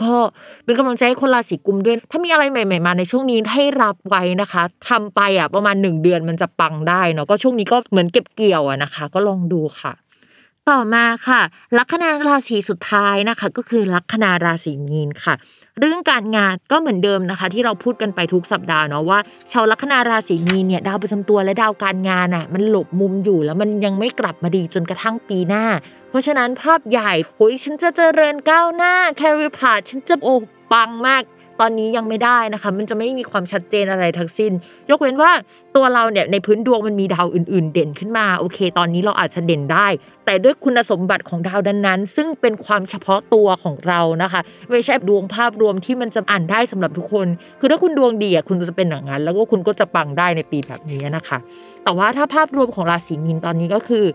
[0.02, 0.14] ก็
[0.66, 9.94] เป็นกำลังใจให้คนราศีกุมด้วย ถ้ามีอะไรใหม่ ๆ มาในช่วงนี้ให้รับไว้นะคะทำไปอะประมาณหนึ่งเดือนมันจะปังได้เนาะก็ช่วงนี้ก็เหมือนเก็บเกี่ยวอะนะคะ ก็ลองดูค่ะ
[10.70, 11.42] ต่อมาค่ะ
[11.78, 15.34] ลัคนาราศีสุดท้ายนะคะ ก็คือลัคนาราศีมีนค่ะ
[15.80, 19.20] เรื่องการงานก็เหมือนเดิมนะคะ ที่เราพูดกันไปทุกสัปดาห์เนาะว่า
[19.52, 25.66] ชาวลัคนาราศีมีนเนี่ยดาวประจำตัวและดาวการงานอะมันหลบมุมอยู่แล้วมันยังไม่กลับมาดีจนกระทั่งปีหน้า
[26.10, 30.36] เพราะฉะนั้นภาพใหญ่โอ้ยฉันจะเจริญก้าวหน้าแคริพาฉันจะโอ้
[30.72, 31.24] ปังมาก
[31.64, 34.52] ตอนนี้ยังไม่ได้นะคะ มันจะไม่มีความชัดเจนอะไรทั้งสิ้น
[34.90, 35.32] ยกเว้นว่า
[35.76, 39.88] ตัวเราเนี่ยในพื้นดวงมันมีดาวอื่น ๆ เด่นขึ้นมาโอเค ตอนนี้เราอาจจะเด่นได้
[40.26, 47.28] แต่ด้วยคุณสมบัติของดาวดันนั้น ซึ่งเป็นความเฉพาะตัวของเรานะคะ ไม่ใช่ดวงภาพรวมที่มันจะอ่านได้สำหรับทุกคน
[47.60, 51.38] คือถ้าคุณดวงดีอะคุณจะเป็นอย่างนั้น แล้วก็คุณก็จะปังได้ในปีแบบนี้นะคะ
[51.84, 54.06] แต่ว่าถ้าภาพรวมของราศีมีนตอนนี้ก็คือ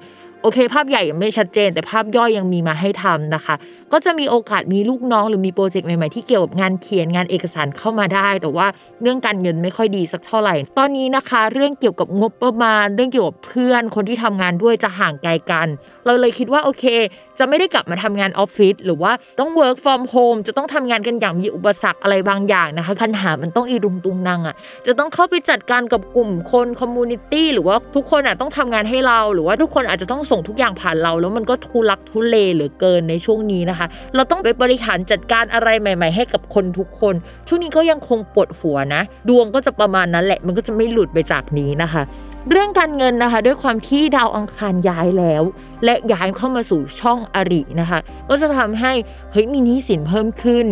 [0.45, 3.55] โอเค ภาพใหญ่ยังไม่ชัดเจน แต่ภาพย่อยยังมีมาให้ทำนะคะ
[3.97, 8.67] ก็จะมีโอกาสมีลูกน้องหรือมีโปรเจกต์ใหม่ๆที่เกี่ยวกับงานเขียนงานเอกสารเข้ามาได้ แต่ว่า
[9.03, 15.67] เรื่องการเงินไม่ค่อยดีสักเท่าไหร่ ตอนนี้นะคะ เรื่องเกี่ยวกับงบประมาณ เรื่องเกี่ยวกับเพื่อนคนที่ทำงานด้วยจะห่างไกลกัน
[16.05, 16.85] เราเลยคิดว่าโอเค
[17.39, 24.55] จะไม่ได้กลับมาทำงานออฟฟิศหรือว่าต้อง work from home จะต้องทำงานกันอย่างมีอุปสรรคอะไรบางอย่างนะคะปัญหามันต้องอีรุงตุงนังอะ
[24.87, 33.84] จะต้องเข้าไปจัดการกับกลุ่มคน community หรือว่าทุกคนอะต้องทำงานให้เรา หรือว่าทุกคนอาจจะต้องส่งทุกอย่างผ่านเรา แล้วมันก็ทุลักทุเลเหลือเกินในช่วงนี้นะคะ
[34.15, 37.15] เราต้องไปบริหารจัดการอะไรใหม่ ๆ ให้กับคนทุกคน
[37.49, 42.03] ช่วงนี้ก็ยังคงปวดหัวนะ ดวงก็จะประมาณนั้นแหละ มันก็จะไม่หลุดไปจากนี้นะคะ
[42.51, 45.43] เรื่องการเงินนะคะ ด้วยความที่ดาวอังคารย้ายแล้ว
[45.85, 47.99] และย้ายเข้ามาสู่ช่องอรินะคะ
[48.31, 48.93] ก็จะทำให้
[49.33, 50.67] เฮ้ยมีหนี้สินเพิ่มขึ้น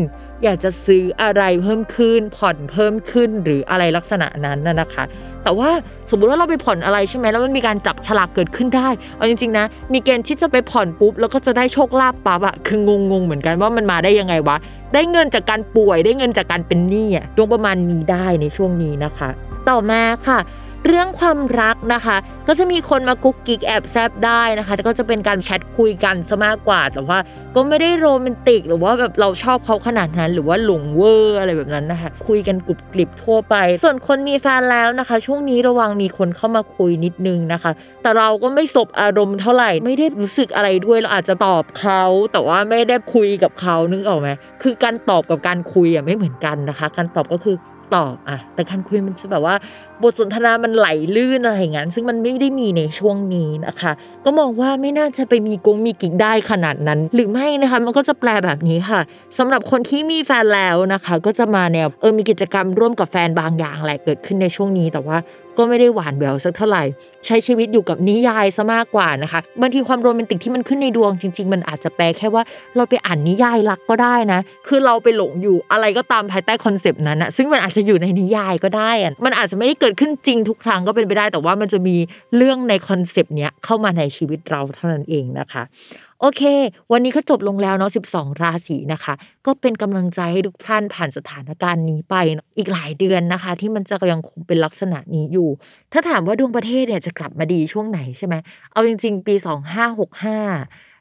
[0.45, 5.05] อยากจะซื้ออะไรเพิ่มขึ้นผ่อนเพิ่มขึ้นหรืออะไรลักษณะนั้นนะคะ
[5.45, 5.71] แต่ว่า
[6.11, 14.57] สมมุติว่าเราไปผ่อนอะไรใช่ไหมแล้วมันมีการจับฉลากเกิดขึ้นได้ เอาจริงๆนะ มีเกณฑ์ที่จะไปผ่อนปุ๊บแล้วก็จะได้โชคลาภปั๊บอะคืองงงเหมือนกันว่ามันมาได้ยังไงวะ
[14.95, 19.29] ได้เงินจากการป่วยได้เงินจากการเป็นหนี้อะดวงประมาณนี้ได้ในช่วงนี้นะคะ
[19.69, 20.39] ต่อมาค่ะ
[20.87, 22.17] เรื่องความรักนะคะ
[22.49, 27.19] ก็จะมีคนมากุ๊กกิ๊กแอบแซบได้นะคะแต่ก็จะเป็นการแชทคุยกันซะมากกว่า แต่ว่า
[27.55, 33.55] ก็ไม่ได้โรแมนติก หรือว่าแบบเราชอบเขาขนาดนั้น หรือว่าหลงเวอร์อะไรแบบนั้นนะคะ คุยกันกรุบกริบทั่วไป
[33.85, 37.71] ส่วนคนมีแฟนแล้วนะคะ ช่วงนี้ระวังมีคนเข้ามาคุยนิดนึงนะคะ
[38.03, 42.03] แต่เราก็ไม่สบอารมณ์เท่าไหร่ ไม่ได้รู้สึกอะไรด้วยเราอาจจะตอบเขา
[42.33, 44.29] แต่ว่าไม่ได้คุยกับเขานึกออกไหม
[44.63, 47.57] คือการตอบกับการคุยอะไม่เหมือนกันนะคะ การตอบก็คือ
[47.97, 49.55] ตอบอะแต่การคุยมันจะแบบว่า
[50.03, 53.93] บทสนทนามันไหลลื่นอะไรอย่างนั้นซึ่งมันไม่ได้มีในช่วงนี้นะคะ
[54.25, 59.01] ก็มองว่าไม่น่าจะไปมีกงมีกิ๊กได้ขนาดนั้น หรือไม่นะคะมันก็จะแปลแบบนี้ค่ะ
[59.39, 65.17] สำหรับคนที่มีแฟนแล้วนะคะ ก็จะมาแนวเออมีกิจกรรมร่วมกับแฟนบางอย่างแหละเกิดขึ้นในช่วงนี้แต่ว่า
[65.59, 66.85] ก็ไม่ได้หวานแหววสักเท่าไหร่
[67.27, 72.43] ใช้ชีวิตอยู่กับนิยายซะมากกว่านะคะบางทีความโรแมนติกที่มันขึ้นในดวงจริง ๆ มันอาจจะแปลแค่ว่า
[72.77, 81.97] เราไปอ่านนิยายรักก็ได้นะ คือเราไปหลงอยู่อะไรก็ตามภายใต้คอนเซปต์นั้นนะซึ่งมันอาจจะอยู่ในนิยายก็ได้อะมันอาจจะไม่ได้เกิดขึ้นจริงทุกครั้งก็เป็นไปได้ แต่ว่ามันจะมี
[82.37, 85.63] เรื่องในคอนเซปต์เนี้ยเข้ามาในชีวิตเราเท่านั้นเองนะคะ
[86.23, 86.43] โอเค
[86.93, 89.15] วันนี้ก็จบลงแล้วเนาะ 12 ราศีนะคะ
[89.47, 92.15] ก็เป็นกำลังใจให้ทุกท่านผ่านสถานการณ์นี้ไป
[92.59, 95.49] อีกหลายเดือนนะคะ ที่มันจะยังคงเป็นลักษณะนี้อยู่
[95.93, 98.35] ถ้าถามว่าดวงประเทศเนี่ยจะกลับมาดีช่วงไหนใช่ไหม
[98.73, 100.37] เอาจริง ๆ ปี 2565